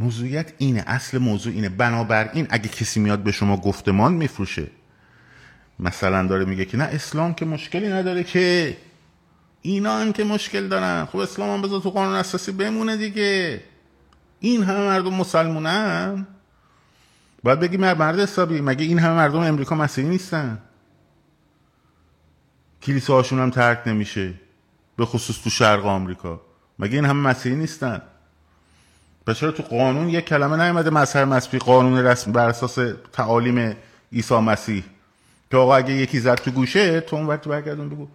موضوعیت 0.00 0.52
اینه 0.58 0.84
اصل 0.86 1.18
موضوع 1.18 1.52
اینه. 1.52 1.68
بنابراین 1.68 2.46
اگه 2.50 2.68
کسی 2.68 3.00
میاد 3.00 3.18
به 3.18 3.32
شما 3.32 3.56
گفتمان 3.56 4.12
میفروشه 4.12 4.66
مثلا 5.78 6.26
داره 6.26 6.44
میگه 6.44 6.64
که 6.64 6.76
نه 6.76 6.84
اسلام 6.84 7.34
که 7.34 7.44
مشکلی 7.44 7.88
نداره 7.88 8.24
که 8.24 8.76
اینا 9.62 9.98
هم 9.98 10.12
که 10.12 10.24
مشکل 10.24 10.68
دارن. 10.68 11.04
خب 11.04 11.18
اسلام 11.18 11.50
هم 11.50 11.62
بذار 11.62 11.80
تو 11.80 11.90
قانون 11.90 12.14
اساسی 12.14 12.52
بمونه 12.52 12.96
دیگه. 12.96 13.60
این 14.40 14.62
همه 14.62 14.78
مردم 14.78 15.14
مسلمونن. 15.14 16.26
باید 17.42 17.60
بگی 17.60 17.76
مرد 17.76 18.18
حسابی. 18.18 18.60
مگه 18.60 18.84
این 18.84 18.98
همه 18.98 19.14
مردم 19.14 19.38
امریکا 19.38 19.74
مسیحی 19.74 20.08
نیستن؟ 20.08 20.58
کلیسه 22.82 23.12
هاشون 23.12 23.38
هم 23.38 23.50
ترک 23.50 23.82
نمیشه 23.86 24.34
به 24.96 25.04
خصوص 25.04 25.42
تو 25.42 25.50
شرق 25.50 25.86
آمریکا. 25.86 26.40
مگه 26.78 26.94
این 26.94 27.04
همه 27.04 27.28
مسیحی 27.28 27.56
نیستن؟ 27.56 28.02
پس 29.26 29.36
چرا 29.36 29.52
تو 29.52 29.62
قانون 29.62 30.08
یک 30.08 30.24
کلمه 30.24 30.64
نیومده 30.64 30.90
مظهر 30.90 31.24
مسبی 31.24 31.58
قانون 31.58 31.98
رسم 31.98 32.32
بر 32.32 32.48
اساس 32.48 32.78
تعالیم 33.12 33.76
عیسی 34.12 34.34
مسیح؟ 34.34 34.84
که 35.50 35.56
آقا 35.56 35.76
اگه 35.76 35.94
یکی 35.94 36.20
زد 36.20 36.34
تو 36.34 36.50
گوشه 36.50 37.00
تو 37.00 37.16
اون 37.16 37.26
وقت 37.26 37.48
برگردون 37.48 37.88
بگو. 37.88 38.08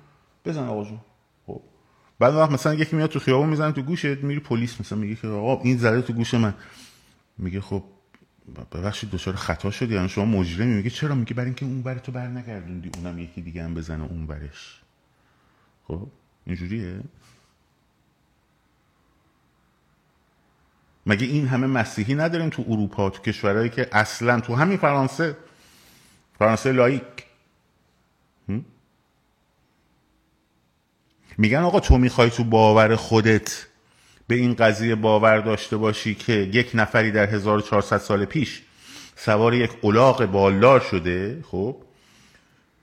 بزن 0.45 0.67
آقا 0.67 0.83
جون. 0.83 0.99
خب. 1.47 1.61
بعد 2.19 2.33
وقت 2.33 2.51
مثلا 2.51 2.73
یکی 2.73 2.95
میاد 2.95 3.09
تو 3.09 3.19
خیابون 3.19 3.49
می‌زنه 3.49 3.71
تو 3.71 3.81
گوشه 3.81 4.15
میری 4.15 4.39
پلیس 4.39 4.79
مثلا 4.81 4.97
میگه 4.97 5.15
که 5.15 5.27
آقا 5.27 5.63
این 5.63 5.77
زده 5.77 6.01
تو 6.01 6.13
گوش 6.13 6.33
من. 6.33 6.53
میگه 7.37 7.61
خب 7.61 7.83
ببخشید 8.71 9.11
دچار 9.11 9.35
خطا 9.35 9.71
شدی. 9.71 9.95
یعنی 9.95 10.09
شما 10.09 10.25
مجرمی 10.25 10.75
میگه 10.75 10.89
چرا؟ 10.89 11.15
میگه 11.15 11.33
برای 11.33 11.45
اینکه 11.45 11.65
اون 11.65 11.81
بر 11.81 11.97
تو 11.97 12.11
بر 12.11 12.27
نگردوندی 12.27 12.91
اونم 12.97 13.19
یکی 13.19 13.41
دیگه 13.41 13.63
هم 13.63 13.73
بزنه 13.73 14.03
اون 14.03 14.27
برش 14.27 14.81
خب 15.87 16.07
اینجوریه؟ 16.45 16.99
مگه 21.05 21.27
این 21.27 21.47
همه 21.47 21.67
مسیحی 21.67 22.15
نداریم 22.15 22.49
تو 22.49 22.65
اروپا 22.67 23.09
تو 23.09 23.21
کشورهایی 23.21 23.69
که 23.69 23.89
اصلا 23.91 24.39
تو 24.39 24.55
همین 24.55 24.77
فرانسه؟ 24.77 25.37
فرانسه 26.39 26.71
لایک. 26.71 27.03
میگن 31.37 31.59
آقا 31.59 31.79
تو 31.79 31.97
می‌خوای 31.97 32.29
تو 32.29 32.43
باور 32.43 32.95
خودت 32.95 33.67
به 34.27 34.35
این 34.35 34.53
قضیه 34.53 34.95
باور 34.95 35.39
داشته 35.39 35.77
باشی 35.77 36.15
که 36.15 36.33
یک 36.33 36.71
نفری 36.73 37.11
در 37.11 37.25
1400 37.25 37.97
سال 37.97 38.25
پیش 38.25 38.61
سوار 39.15 39.53
یک 39.53 39.71
الاغ 39.83 40.25
بالدار 40.25 40.79
شده 40.79 41.43
خب؟ 41.51 41.75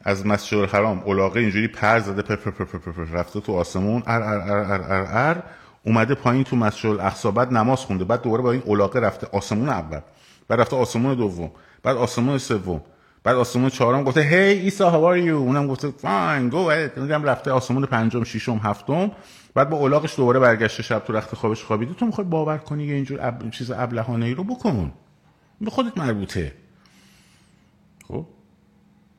از 0.04 0.26
مسجد 0.26 0.58
الحرام 0.58 1.02
الاغه 1.06 1.40
اینجوری 1.40 1.68
پر 1.68 1.98
زده 1.98 2.22
پر 2.22 2.36
پر 2.36 2.50
پر 2.50 2.64
پر 2.64 2.92
پر 2.92 3.04
رفته 3.04 3.40
تو 3.40 3.52
آسمون 3.52 4.02
ار 4.06 4.22
ار 4.22 4.40
ار 4.40 4.58
ار 4.58 4.82
ار, 4.82 5.06
ار 5.06 5.42
اومده 5.84 6.14
پایین 6.14 6.44
تو 6.44 6.56
مسجد 6.56 6.86
الاقصا 6.86 7.30
بعد 7.30 7.52
نماز 7.52 7.78
خونده 7.78 8.04
بعد 8.04 8.22
دوباره 8.22 8.42
با 8.42 8.52
این 8.52 8.62
الاغه 8.66 9.00
رفته 9.00 9.26
آسمون 9.32 9.68
اول 9.68 10.00
بعد 10.48 10.60
رفته 10.60 10.76
آسمون 10.76 11.14
دوم 11.14 11.50
بعد 11.82 11.96
آسمون 11.96 12.38
سوم 12.38 12.80
بعد 13.24 13.36
آسمون 13.36 13.70
چهارم 13.70 14.04
گفته 14.04 14.20
هی 14.20 14.36
ایسا 14.36 14.90
هاو 14.90 15.26
you? 15.26 15.30
اونم 15.30 15.66
گفته 15.66 15.90
فاین 15.90 16.48
گو 16.48 16.70
اونم 16.96 17.24
رفته 17.24 17.50
آسمون 17.50 17.86
پنجم 17.86 18.24
ششم 18.24 18.60
هفتم. 18.64 19.10
بعد 19.54 19.70
با 19.70 19.76
الاغش 19.76 20.16
دوباره 20.16 20.38
برگشته 20.38 20.82
شب 20.82 20.98
تو 20.98 21.12
رخت 21.12 21.34
خوابش 21.34 21.64
خوابیده. 21.64 21.94
تو 21.94 22.06
می‌خوای 22.06 22.26
باور 22.26 22.58
کنی 22.58 22.84
یه 22.84 22.94
اینجور 22.94 23.18
اب... 23.26 23.50
چیز 23.50 23.70
ابلهانه 23.70 24.26
ای 24.26 24.34
رو 24.34 24.44
بکن. 24.44 24.92
به 25.60 25.70
خودت 25.70 25.98
مربوطه. 25.98 26.52
خب؟ 28.08 28.26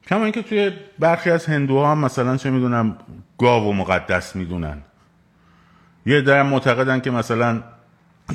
کما 0.07 0.23
اینکه 0.23 0.41
توی 0.41 0.71
برخی 0.99 1.29
از 1.29 1.45
هندوها 1.45 1.91
هم 1.91 1.97
مثلا 1.97 2.37
چه 2.37 2.49
می‌دونم 2.49 2.97
گاو 3.37 3.69
و 3.69 3.73
مقدس 3.73 4.35
می‌دونن. 4.35 4.81
یه 6.05 6.21
در 6.21 6.43
معتقدن 6.43 6.99
که 6.99 7.11
مثلا 7.11 7.63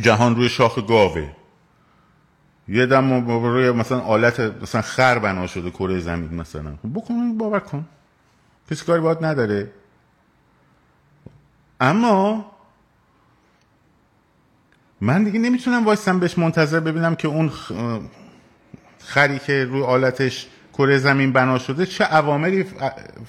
جهان 0.00 0.36
روی 0.36 0.48
شاخ 0.48 0.86
گاوه. 0.88 1.32
یه 2.68 2.86
دم 2.86 3.28
روی 3.28 3.70
مثلا 3.70 4.00
آلت 4.00 4.40
مثلا 4.40 4.82
خر 4.82 5.18
بنا 5.18 5.46
شده 5.46 5.70
کره 5.70 5.98
زمین 5.98 6.34
مثلا. 6.34 6.76
خب 6.82 6.92
بکن 6.94 7.38
باور 7.38 7.60
کن. 7.60 7.86
کسی 8.70 8.84
کاری 8.84 9.00
باید 9.00 9.24
نداره. 9.24 9.70
اما 11.80 12.46
من 15.00 15.24
دیگه 15.24 15.38
نمی‌تونم 15.38 15.84
وایستم 15.84 16.20
بهش 16.20 16.38
منتظر 16.38 16.80
ببینم 16.80 17.14
که 17.14 17.28
اون 17.28 17.50
خری 18.98 19.38
که 19.38 19.64
روی 19.64 19.82
آلتش 19.82 20.48
کره 20.72 20.98
زمین 20.98 21.32
بنا 21.32 21.58
شده 21.58 21.86
چه 21.86 22.04
عواملی 22.04 22.64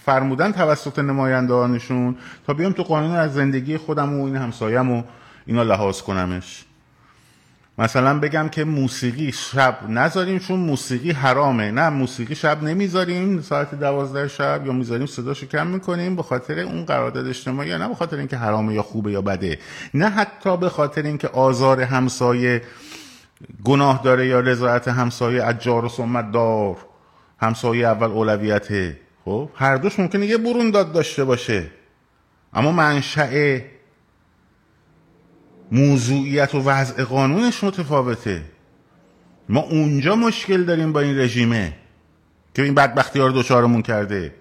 فرمودن 0.06 0.52
توسط 0.52 1.00
نمایندگانشون 1.00 2.18
تا 2.48 2.54
بیام 2.54 2.72
تو 2.72 2.84
قانون 2.84 3.16
از 3.16 3.34
زندگی 3.34 3.78
خودم 3.78 4.20
و 4.20 4.26
این 4.26 4.36
همسایم 4.36 4.92
و 4.92 5.04
اینا 5.46 5.64
لحاظ 5.64 6.02
کنمش. 6.02 6.67
مثلا 7.80 8.20
بگم 8.20 8.50
که 8.50 8.64
موسیقی 8.64 9.32
شب 9.32 9.90
نذاریم 9.90 10.40
چون 10.40 10.60
موسیقی 10.60 11.12
حرامه. 11.12 11.72
نه 11.72 11.90
موسیقی 11.90 12.36
شب 12.36 12.64
نمی‌ذاریم 12.64 13.42
ساعت 13.42 13.76
دوازده 13.76 14.28
شب 14.28 14.62
یا 14.66 14.72
می‌ذاریم 14.72 15.06
صداشو 15.06 15.48
کم 15.48 15.68
می‌کنیم 15.68 16.16
به 16.16 16.24
خاطر 16.24 16.60
اون 16.60 16.86
قرارداد 16.86 17.28
اجتماعی 17.28 17.70
یا 17.70 17.78
نه 17.78 17.88
به 17.88 17.96
خاطر 17.96 18.18
اینکه 18.18 18.38
حرامه 18.38 18.74
یا 18.74 18.82
خوبه 18.82 19.12
یا 19.12 19.22
بده. 19.22 19.60
نه 19.94 20.10
حتی 20.10 20.58
به 20.58 20.70
خاطر 20.70 21.02
اینکه 21.02 21.28
آزار 21.28 21.82
همسایه 21.82 22.62
گناه 23.64 24.02
داره 24.04 24.28
یا 24.28 24.40
رضایت 24.40 24.88
همسایه 24.88 25.48
اجار 25.48 25.86
و 25.86 25.90
سمت 25.90 26.32
دار 26.32 26.76
همسایه 27.42 27.88
اول 27.88 28.12
اولویته. 28.12 29.00
خب 29.26 29.50
هر 29.56 29.78
دوش 29.78 30.00
ممکنه 30.00 30.26
یه 30.26 30.38
برون 30.38 30.72
داد 30.72 30.94
داشته 30.94 31.24
باشه. 31.24 31.66
اما 32.54 32.72
منشأ 32.72 33.60
موضوعیت 35.72 36.56
و 36.56 36.62
وضع 36.62 37.04
قانونش 37.04 37.64
متفاوته. 37.64 38.42
ما 39.50 39.60
اونجا 39.60 40.16
مشکل 40.16 40.64
داریم 40.64 40.94
با 40.94 41.00
این 41.00 41.18
رژیمه 41.18 41.74
که 42.54 42.64
این 42.64 42.74
بدبختی 42.74 43.20
ها 43.20 43.28
رو 43.28 43.34
دوچارمون 43.34 43.82
کرده. 43.82 44.36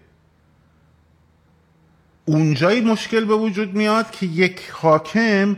اونجایی 2.24 2.81
مشکل 2.81 3.24
به 3.24 3.35
وجود 3.35 3.74
میاد 3.74 4.11
که 4.11 4.27
یک 4.27 4.70
حاکم 4.72 5.57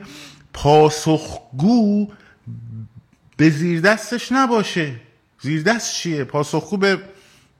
پاسخگو 0.52 2.08
به 3.36 3.50
زیردستش 3.50 4.32
نباشه. 4.32 4.94
زیردست 5.40 5.94
چیه؟ 5.94 6.24
پاسخگو 6.24 6.76
به 6.76 6.98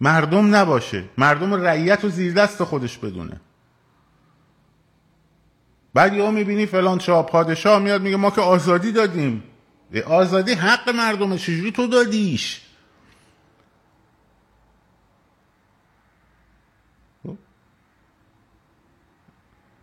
مردم 0.00 0.54
نباشه. 0.54 1.04
مردم 1.18 1.54
رعیت 1.54 2.04
و 2.04 2.08
زیردست 2.08 2.64
خودش 2.64 2.98
بدونه. 2.98 3.40
بعد 5.98 6.14
یهو 6.14 6.30
می‌بینی 6.30 6.66
فلان 6.66 6.98
شاه 6.98 7.26
پادشاه 7.26 7.78
میاد 7.78 8.02
میگه 8.02 8.16
ما 8.16 8.30
که 8.30 8.40
آزادی 8.40 8.92
دادیم. 8.92 9.42
آزادی 10.06 10.52
حق 10.52 10.88
مردمه 10.88 11.38
چجوری 11.38 11.72
تو 11.72 11.86
دادیش؟ 11.86 12.60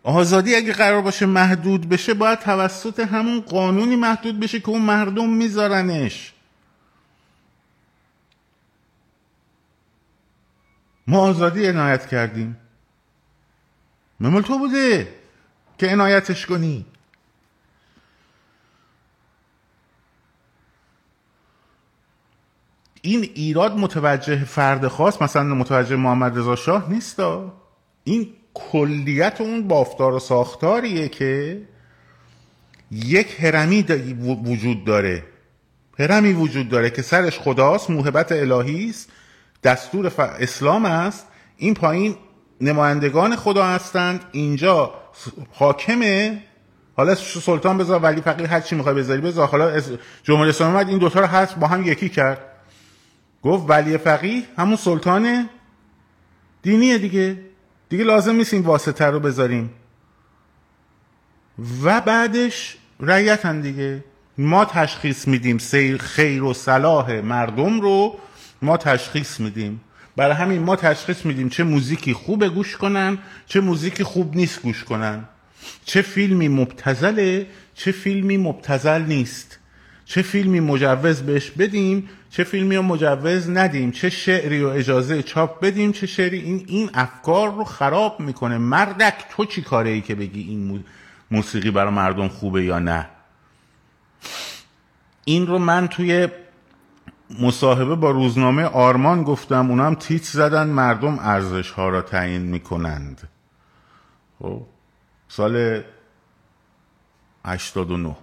آزادی 0.03 0.55
اگه 0.55 0.73
قرار 0.73 1.01
باشه 1.01 1.25
محدود 1.25 1.89
بشه 1.89 2.13
باید 2.13 2.39
توسط 2.39 2.99
همون 2.99 3.41
قانونی 3.41 3.95
محدود 3.95 4.39
بشه 4.39 4.59
که 4.59 4.69
اون 4.69 4.81
مردم 4.81 5.29
میذارنش. 5.29 6.33
ما 11.07 11.19
آزادی 11.19 11.67
عنایت 11.67 12.07
کردیم. 12.07 12.57
ممال 14.19 14.41
تو 14.41 14.57
بوده. 14.59 15.24
که 15.77 15.87
عنایتش 15.87 16.45
کنی. 16.45 16.85
این 23.01 23.29
ایراد 23.33 23.77
متوجه 23.77 24.45
فرد 24.45 24.87
خاص 24.87 25.21
مثلا 25.21 25.43
متوجه 25.43 25.95
محمد 25.95 26.37
رضا 26.37 26.55
شاه 26.55 26.89
نیست 26.89 27.19
این 28.03 28.29
کلیت 28.53 29.41
اون 29.41 29.67
بافتار 29.67 30.13
و 30.13 30.19
ساختاریه 30.19 31.07
که 31.07 31.61
یک 32.91 33.39
هرمی 33.39 33.81
وجود 34.45 34.85
داره. 34.85 35.23
هرمی 35.99 36.33
وجود 36.33 36.69
داره 36.69 36.89
که 36.89 37.01
سرش 37.01 37.39
خداست 37.39 37.89
موهبت 37.89 38.31
الهی 38.31 38.89
است 38.89 39.09
دستور 39.63 40.13
اسلام 40.17 40.85
است. 40.85 41.27
این 41.57 41.73
پایین 41.73 42.15
نمایندگان 42.61 43.35
خدا 43.35 43.65
هستند. 43.65 44.25
اینجا 44.31 44.93
حاکمه؟ 45.51 46.43
حالا 46.97 47.15
سلطان 47.15 47.77
بذار 47.77 47.99
ولی 47.99 48.21
فقیر 48.21 48.45
هر 48.45 48.61
چی 48.61 48.75
می‌خوای 48.75 48.95
بذاری 48.95 49.21
بذار. 49.21 49.47
حالا 49.47 49.81
جمهوری 50.23 50.49
اسلامی 50.49 50.73
اومد 50.73 50.89
این 50.89 50.97
دوتا 50.97 51.19
رو 51.19 51.25
هست 51.25 51.55
با 51.55 51.67
هم 51.67 51.83
یکی 51.83 52.09
کرد. 52.09 52.41
گفت 53.43 53.69
ولی 53.69 53.97
فقیه 53.97 54.43
همون 54.57 54.75
سلطان 54.75 55.49
دینیه 56.61 56.97
دیگه. 56.97 57.37
دیگه 57.89 58.03
لازم 58.03 58.35
نیست 58.35 58.53
این 58.53 58.63
واسطه 58.63 59.05
رو 59.05 59.19
بذاریم. 59.19 59.69
و 61.83 62.01
بعدش 62.01 62.77
رعیتن 62.99 63.61
دیگه. 63.61 64.03
ما 64.37 64.65
تشخیص 64.65 65.27
میدیم 65.27 65.57
خیر 65.97 66.43
و 66.43 66.53
صلاح 66.53 67.11
مردم 67.11 67.81
رو. 67.81 68.19
ما 68.61 68.77
تشخیص 68.77 69.39
میدیم. 69.39 69.81
برای 70.15 70.35
همین 70.35 70.61
ما 70.61 70.75
تشخیص 70.75 71.25
میدیم 71.25 71.49
چه 71.49 71.63
موزیکی 71.63 72.13
خوبه 72.13 72.49
گوش 72.49 72.77
کنن 72.77 73.17
چه 73.47 73.61
موزیکی 73.61 74.03
خوب 74.03 74.35
نیست 74.35 74.61
گوش 74.61 74.83
کنن. 74.83 75.25
چه 75.85 76.01
فیلمی 76.01 76.47
مبتزله 76.47 77.47
چه 77.75 77.91
فیلمی 77.91 78.37
مبتزل 78.37 79.01
نیست. 79.01 79.59
چه 80.05 80.21
فیلمی 80.21 80.59
مجوز 80.59 81.21
بهش 81.21 81.49
بدیم 81.49 82.09
چه 82.29 82.43
فیلمی 82.43 82.75
رو 82.75 82.81
مجوز 82.81 83.49
ندیم. 83.49 83.91
چه 83.91 84.09
شعری 84.09 84.63
و 84.63 84.67
اجازه 84.67 85.23
چاپ 85.23 85.59
بدیم 85.59 85.91
چه 85.91 86.07
شعری. 86.07 86.39
این 86.39 86.65
این 86.67 86.89
افکار 86.93 87.53
رو 87.55 87.63
خراب 87.63 88.19
می‌کنه. 88.19 88.57
مردک 88.57 89.13
تو 89.29 89.45
چی 89.45 89.61
کاره 89.61 89.89
ای 89.89 90.01
که 90.01 90.15
بگی 90.15 90.41
این 90.41 90.83
موسیقی 91.31 91.71
برای 91.71 91.93
مردم 91.93 92.27
خوبه 92.27 92.63
یا 92.63 92.79
نه؟ 92.79 93.05
این 95.25 95.47
رو 95.47 95.59
من 95.59 95.87
توی 95.87 96.27
مصاحبه 97.39 97.95
با 97.95 98.11
روزنامه 98.11 98.63
آرمان 98.63 99.23
گفتم 99.23 99.69
اونم 99.69 99.95
تیت 99.95 100.23
زدن 100.23 100.67
مردم 100.67 101.19
ارزش 101.19 101.71
ها 101.71 101.89
را 101.89 102.01
تعیین 102.01 102.41
می‌کنند. 102.41 103.29
خب 104.39 104.61
سال 105.27 105.83
89 107.45 108.15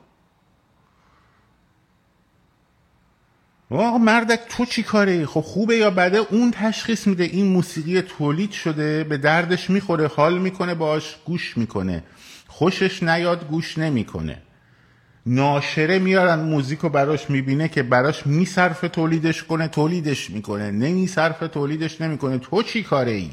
آقا 3.70 3.98
مردک 3.98 4.40
تو 4.48 4.64
چی 4.64 4.82
کاره 4.82 5.26
خب 5.26 5.40
خوبه 5.40 5.76
یا 5.76 5.90
بده؟ 5.90 6.18
اون 6.18 6.50
تشخیص 6.50 7.06
میده. 7.06 7.24
این 7.24 7.46
موسیقی 7.46 8.02
تولید 8.02 8.50
شده 8.50 9.04
به 9.04 9.16
دردش 9.16 9.70
می‌خوره 9.70 10.06
حال 10.06 10.38
می‌کنه 10.38 10.74
باش 10.74 11.16
گوش 11.24 11.56
می‌کنه. 11.58 12.04
خوشش 12.48 13.02
نیاد 13.02 13.48
گوش 13.48 13.78
نمی‌کنه. 13.78 14.42
ناشره 15.26 15.98
میارن 15.98 16.40
موزیک 16.40 16.78
رو 16.78 16.88
براش 16.88 17.30
می‌بینه 17.30 17.68
که 17.68 17.82
براش 17.82 18.26
میصرف 18.26 18.80
تولیدش 18.80 19.44
کنه 19.44 19.68
تولیدش 19.68 20.30
می‌کنه. 20.30 20.70
نمیصرف 20.70 21.38
تولیدش 21.38 22.00
نمی‌کنه. 22.00 22.38
تو 22.38 22.62
چی 22.62 22.82
کاره 22.82 23.12
ای؟ 23.12 23.30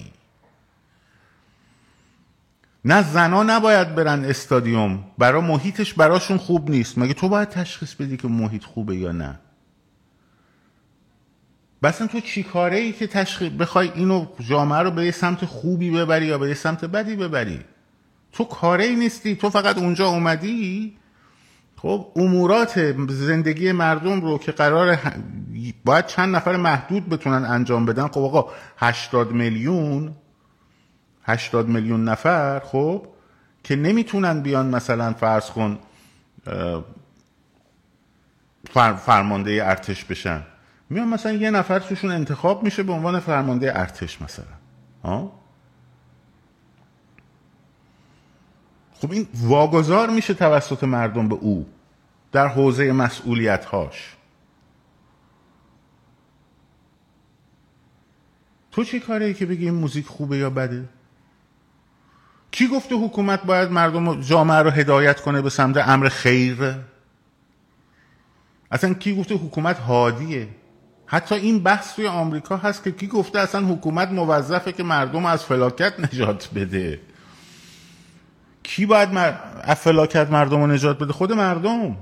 نه 2.86 3.04
زنا 3.04 3.44
نباید 3.44 3.96
برن 3.96 4.26
استادیوم. 4.26 5.04
برا 5.18 5.42
محیطش 5.42 5.94
براشون 5.94 6.38
خوب 6.38 6.70
نیست. 6.70 6.98
مگه 6.98 7.14
تو 7.14 7.30
باید 7.30 7.50
تشخیص 7.50 7.94
بدی 7.94 8.18
که 8.18 8.28
محیط 8.28 8.64
خوبه 8.64 8.96
یا 8.96 9.12
نه؟ 9.12 9.40
بسن 11.84 12.08
تو 12.08 12.20
چی 12.20 12.44
کاره 12.44 12.78
ای 12.78 12.92
که 12.92 13.08
تشخیص 13.08 13.52
بخوای 13.52 13.92
اینو 13.96 14.26
جامعه 14.40 14.80
رو 14.80 14.92
به 14.92 15.06
یه 15.06 15.12
سمت 15.12 15.46
خوبی 15.46 15.92
ببری 15.92 16.26
یا 16.26 16.38
به 16.38 16.48
یه 16.48 16.54
سمت 16.54 16.86
بدی 16.86 17.16
ببری؟ 17.16 17.60
تو 18.32 18.44
کاره 18.44 18.84
ای 18.84 18.96
نیستی. 18.96 19.36
تو 19.36 19.50
فقط 19.50 19.78
اونجا 19.78 20.08
اومدی؟ 20.08 20.98
خب 21.82 22.12
امورات 22.16 22.96
زندگی 23.10 23.72
مردم 23.72 24.22
رو 24.22 24.38
که 24.38 24.52
قرار 24.52 24.98
باید 25.86 26.06
چند 26.06 26.36
نفر 26.36 26.56
محدود 26.56 27.10
بتونن 27.10 27.46
انجام 27.46 27.86
بدن. 27.86 28.08
خب 28.08 28.20
آقا 28.20 28.52
80 28.78 29.32
میلیون 29.32 30.16
80 31.24 31.68
میلیون 31.68 32.04
نفر 32.04 32.60
خب 32.60 33.08
که 33.64 33.76
نمی‌تونن 33.76 34.42
بیان 34.42 34.66
مثلا 34.76 35.14
فرض 35.14 35.50
کن 35.50 35.80
فرمانده 39.06 39.68
ارتش 39.68 40.06
بشن. 40.06 40.44
میان 40.90 41.08
مثلا 41.08 41.32
یه 41.32 41.52
نفر 41.52 41.80
توشون 41.80 42.12
انتخاب 42.12 42.64
میشه 42.64 42.84
به 42.84 42.94
عنوان 42.94 43.20
فرمانده 43.20 43.80
ارتش 43.80 44.22
مثلا. 44.22 44.46
ها 45.04 45.39
خب 49.02 49.12
این 49.12 49.28
واگذار 49.34 50.10
میشه 50.10 50.34
توسط 50.34 50.84
مردم 50.84 51.28
به 51.28 51.36
او 51.36 51.66
در 52.32 52.48
حوزه 52.48 52.92
مسئولیت 52.92 53.66
هاش 53.66 54.16
تو 58.72 58.84
چه 58.84 59.00
کاره 59.00 59.26
ای 59.26 59.34
که 59.34 59.46
بگی 59.46 59.66
این 59.66 59.74
موزیک 59.74 60.06
خوبه 60.06 60.38
یا 60.38 60.50
بده؟ 60.50 60.90
کی 62.52 62.68
گفته 62.68 62.96
حکومت 62.96 63.44
باید 63.44 63.72
مردم 63.72 64.22
جامعه 64.22 64.58
رو 64.58 64.70
هدایت 64.70 65.22
کنه 65.22 65.42
به 65.42 65.50
سمت 65.50 65.78
امر 65.78 66.10
خیر؟ 66.10 66.76
اصلا 68.72 68.94
کی 68.94 69.16
گفته 69.16 69.36
حکومت 69.36 69.80
هادیه 69.80 70.48
حتی 71.06 71.36
این 71.36 71.64
بحث 71.64 71.96
توی 71.96 72.08
آمریکا 72.08 72.58
هست 72.58 72.84
که 72.84 72.92
کی 72.92 73.08
گفته 73.08 73.40
اصلا 73.40 73.66
حکومت 73.66 74.10
موظفه 74.12 74.72
که 74.72 74.84
مردم 74.84 75.26
از 75.26 75.46
فلاکت 75.46 76.00
نجات 76.00 76.50
بده؟ 76.56 77.00
کی 78.70 78.86
باید 78.86 79.14
مر... 79.14 79.32
فلاکت 79.74 80.32
مردم 80.32 80.62
رو 80.62 80.68
نجات 80.68 81.00
بده؟ 81.00 81.14
خود 81.14 81.34
مردم. 81.34 81.98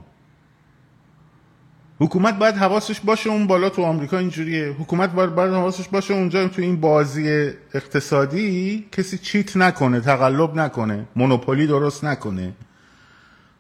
حکومت 2.00 2.40
باید 2.40 2.56
حواسش 2.56 3.00
باشه 3.00 3.30
اون 3.30 3.48
بالا 3.48 3.70
تو 3.70 3.84
آمریکا 3.84 4.18
اینجوریه. 4.18 4.76
حکومت 4.80 5.10
باید, 5.10 5.36
باید 5.36 5.54
حواسش 5.54 5.88
باشه 5.88 6.14
اونجا 6.14 6.48
تو 6.48 6.62
این 6.62 6.80
بازی 6.80 7.52
اقتصادی 7.74 8.86
کسی 8.92 9.18
چیت 9.18 9.58
نکنه 9.58 10.02
تقلب 10.02 10.56
نکنه 10.56 11.06
مونوپولی 11.16 11.68
درست 11.68 12.04
نکنه. 12.04 12.54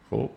خب. 0.09 0.29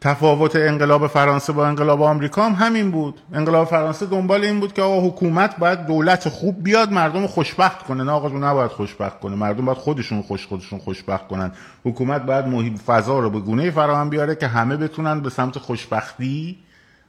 تفاوت 0.00 0.56
انقلاب 0.56 1.06
فرانسه 1.06 1.52
با 1.52 1.66
انقلاب 1.66 2.02
آمریکا 2.02 2.44
هم 2.48 2.66
همین 2.66 2.90
بود. 2.90 3.20
انقلاب 3.32 3.68
فرانسه 3.68 4.06
دنبال 4.06 4.44
این 4.44 4.60
بود 4.60 4.72
که 4.72 4.82
آقا 4.82 5.06
حکومت 5.06 5.56
باید 5.56 5.86
دولت 5.86 6.28
خوب 6.28 6.62
بیاد 6.62 6.92
مردم 6.92 7.26
خوشبخت 7.26 7.82
کنه. 7.82 8.04
نه 8.04 8.12
آقا 8.12 8.28
نباید 8.28 8.70
خوشبخت 8.70 9.20
کنه. 9.20 9.36
مردم 9.36 9.64
باید 9.64 9.78
خودشون 9.78 10.22
خوش 10.22 10.46
خودشون 10.46 10.78
خوشبخت 10.78 11.28
کنن. 11.28 11.52
حکومت 11.84 12.22
باید 12.22 12.46
محیط 12.46 12.78
فضا 12.86 13.18
رو 13.18 13.30
به 13.30 13.40
گونه 13.40 13.70
فراهم 13.70 14.10
بیاره 14.10 14.34
که 14.34 14.46
همه 14.46 14.76
بتونن 14.76 15.20
به 15.20 15.30
سمت 15.30 15.58
خوشبختی 15.58 16.58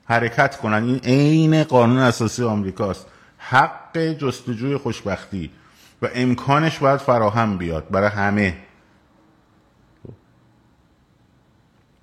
حرکت 0.05 0.57
کنن. 0.57 0.83
این 0.83 0.99
عین 1.03 1.63
قانون 1.63 1.97
اساسی 1.97 2.43
آمریکاست. 2.43 3.07
حق 3.37 3.97
جستجوی 3.97 4.77
خوشبختی 4.77 5.51
و 6.01 6.07
امکانش 6.15 6.77
باید 6.77 6.99
فراهم 6.99 7.57
بیاد 7.57 7.89
برای 7.91 8.09
همه. 8.09 8.53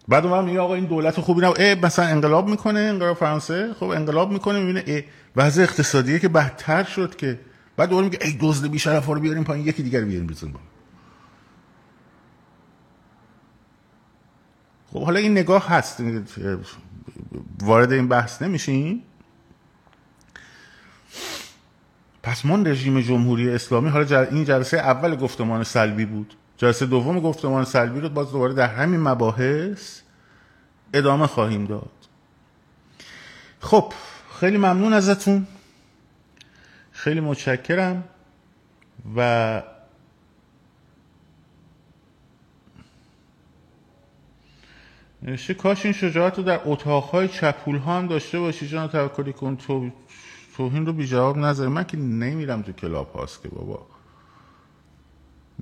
بعد 0.08 0.26
اون 0.26 0.44
میگه 0.44 0.60
آقا 0.60 0.74
این 0.74 0.84
دولت 0.84 1.20
خوبی 1.20 1.40
نه 1.40 1.74
مثلا 1.74 2.04
انقلاب 2.04 2.48
می‌کنه 2.48 2.80
انقلاب 2.80 3.16
فرانسه. 3.16 3.74
خب 3.74 3.88
انقلاب 3.88 4.30
می‌کنه 4.30 4.60
می‌بینه 4.60 5.04
وضع 5.36 5.62
اقتصادیه 5.62 6.18
که 6.18 6.28
بدتر 6.28 6.84
شد 6.84 7.16
که 7.16 7.40
بعد 7.76 7.88
دوباره 7.88 8.06
میگه 8.06 8.18
ای 8.22 8.38
دزد 8.40 8.66
بی 8.66 8.78
شرف 8.78 9.06
رو 9.06 9.20
بیاریم 9.20 9.44
پایین 9.44 9.66
یکی 9.66 9.82
دیگر 9.82 10.00
بیاریم 10.00 10.26
بزن 10.26 10.52
با 10.52 10.60
خب 14.92 15.04
حالا 15.04 15.18
این 15.18 15.32
نگاه 15.32 15.68
هست. 15.68 16.02
وارد 17.62 17.92
این 17.92 18.08
بحث 18.08 18.42
نمیشین 18.42 19.02
پس 22.22 22.46
من 22.46 22.66
رژیم 22.66 23.00
جمهوری 23.00 23.50
اسلامی 23.50 23.88
حالا 23.88 24.22
این 24.22 24.44
جلسه 24.44 24.76
اول 24.76 25.16
گفتمان 25.16 25.64
سلبی 25.64 26.04
بود. 26.04 26.34
جلسه 26.56 26.86
دوم 26.86 27.20
گفتمان 27.20 27.64
سلبی 27.64 28.00
رو 28.00 28.08
باز 28.08 28.32
دوباره 28.32 28.54
در 28.54 28.68
همین 28.68 29.00
مباحث 29.00 30.00
ادامه 30.94 31.26
خواهیم 31.26 31.64
داد. 31.64 31.90
خب 33.60 33.92
خیلی 34.40 34.56
ممنون 34.56 34.92
ازتون. 34.92 35.46
خیلی 36.92 37.20
متشکرم 37.20 38.04
و 39.16 39.62
نوشته 45.22 45.54
کاش 45.54 45.84
این 45.84 45.92
شجاعت 45.92 46.38
رو 46.38 46.44
در 46.44 46.60
اتاقهای 46.64 47.28
چپول 47.28 47.76
ها 47.76 47.98
هم 47.98 48.06
داشته 48.06 48.38
باشی 48.38 48.68
جان 48.68 48.88
توکلی 48.88 49.32
کن 49.32 49.56
تو 49.56 49.90
توهین 50.56 50.86
رو 50.86 50.92
بی 50.92 51.06
جواب 51.06 51.38
نذاری. 51.38 51.70
من 51.70 51.84
که 51.84 51.96
نمیرم 51.96 52.62
تو 52.62 52.72
کلاب 52.72 53.12
هاست 53.12 53.42
که 53.42 53.48
بابا. 53.48 53.95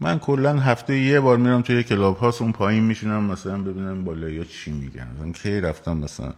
من 0.00 0.18
کلا 0.18 0.58
هفته 0.58 0.98
یه 0.98 1.20
بار 1.20 1.36
میرم 1.36 1.62
توی 1.62 1.82
کلاب 1.82 2.18
هاست 2.18 2.42
اون 2.42 2.52
پایین 2.52 2.84
میشینم 2.84 3.24
مثلا 3.24 3.58
ببینم 3.62 4.04
بالا 4.04 4.28
یا 4.28 4.44
چی 4.44 4.72
میگن. 4.72 5.08
مثلا 5.20 5.32
کی 5.32 5.60
رفتم 5.60 5.96
مثلا؟ 5.96 6.34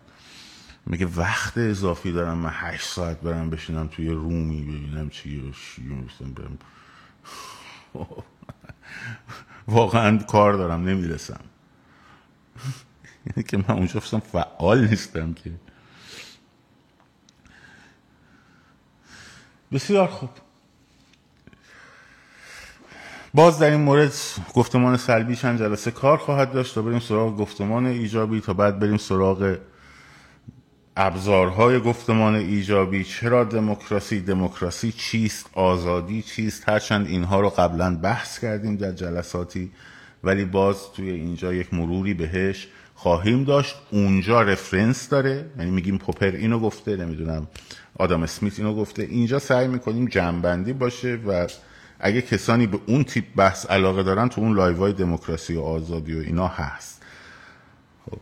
میگه 0.86 1.06
وقت 1.06 1.58
اضافی 1.58 2.12
دارم 2.12 2.38
من 2.38 2.50
هشت 2.52 2.86
ساعت 2.88 3.20
برم 3.20 3.50
بشینم 3.50 3.88
توی 3.88 4.08
رومی 4.08 4.62
ببینم 4.62 5.10
چی 5.10 5.40
و 5.40 5.52
چی 5.52 5.82
برم. 6.34 6.58
واقعا 9.68 10.18
کار 10.18 10.52
دارم 10.52 10.88
نمی‌رسم. 10.88 11.40
یعنی 13.26 13.42
که 13.48 13.56
من 13.56 13.70
اونجا 13.70 14.00
فعال 14.00 14.88
نیستم 14.88 15.34
که. 15.34 15.52
بسیار 19.72 20.06
خوب. 20.08 20.30
باز 23.36 23.58
در 23.58 23.70
این 23.70 23.80
مورد 23.80 24.12
گفتمان 24.54 24.96
سلبی 24.96 25.36
چند 25.36 25.58
جلسه 25.58 25.90
کار 25.90 26.16
خواهد 26.16 26.52
داشت 26.52 26.74
تا 26.74 26.82
بریم 26.82 27.00
سراغ 27.00 27.36
گفتمان 27.36 27.86
ایجابی 27.86 28.40
تا 28.40 28.52
بعد 28.52 28.78
بریم 28.78 28.96
سراغ 28.96 29.56
ابزارهای 30.96 31.80
گفتمان 31.80 32.34
ایجابی. 32.34 33.04
چرا 33.04 33.44
دموکراسی؟ 33.44 34.20
دموکراسی 34.20 34.92
چیست؟ 34.92 35.46
آزادی 35.52 36.22
چیست؟ 36.22 36.68
هرچند 36.68 37.06
اینها 37.06 37.40
رو 37.40 37.50
قبلا 37.50 37.96
بحث 37.96 38.38
کردیم 38.38 38.76
در 38.76 38.92
جلساتی 38.92 39.70
ولی 40.24 40.44
باز 40.44 40.76
توی 40.96 41.10
اینجا 41.10 41.52
یک 41.54 41.74
مروری 41.74 42.14
بهش 42.14 42.68
خواهیم 42.94 43.44
داشت. 43.44 43.76
اونجا 43.90 44.42
reference 44.42 45.08
داره. 45.08 45.44
یعنی 45.58 45.70
میگیم 45.70 45.98
پوپر 45.98 46.30
اینو 46.30 46.58
گفته 46.58 46.96
نمی‌دونم 46.96 47.46
آدم 47.98 48.22
اسمیت 48.22 48.58
اینو 48.58 48.74
گفته. 48.74 49.02
اینجا 49.02 49.38
سعی 49.38 49.68
می‌کنیم 49.68 50.06
جمع‌بندی 50.06 50.72
باشه 50.72 51.18
و 51.26 51.46
اگه 52.00 52.22
کسانی 52.22 52.66
به 52.66 52.78
اون 52.86 53.04
تیپ 53.04 53.24
بحث 53.36 53.66
علاقه 53.66 54.02
دارن 54.02 54.28
تو 54.28 54.40
اون 54.40 54.56
live 54.56 54.76
های 54.76 54.92
دموکراسی 54.92 55.54
و 55.54 55.60
آزادی 55.60 56.18
و 56.18 56.20
اینا 56.20 56.48
هست. 56.48 57.02
خب. 58.10 58.18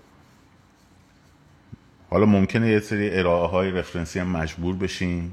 حالا 2.10 2.26
ممکنه 2.26 2.68
یه 2.68 2.80
سری 2.80 3.18
ارائه 3.18 3.48
های 3.48 3.70
رفرنسی 3.70 4.18
هم 4.18 4.26
مجبور 4.26 4.76
بشین. 4.76 5.32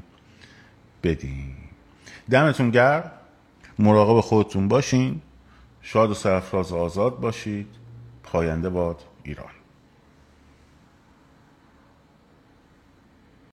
بدین. 1.04 1.54
دمتون 2.32 2.70
گرم. 2.70 3.12
مراقب 3.80 4.22
خودتون 4.22 4.68
باشین. 4.68 5.22
شاد 5.82 6.10
و 6.10 6.14
سرفراز 6.14 6.74
آزاد 6.74 7.20
باشید. 7.20 7.68
پاینده 8.24 8.70
باد 8.70 9.04
ایران. 9.24 9.61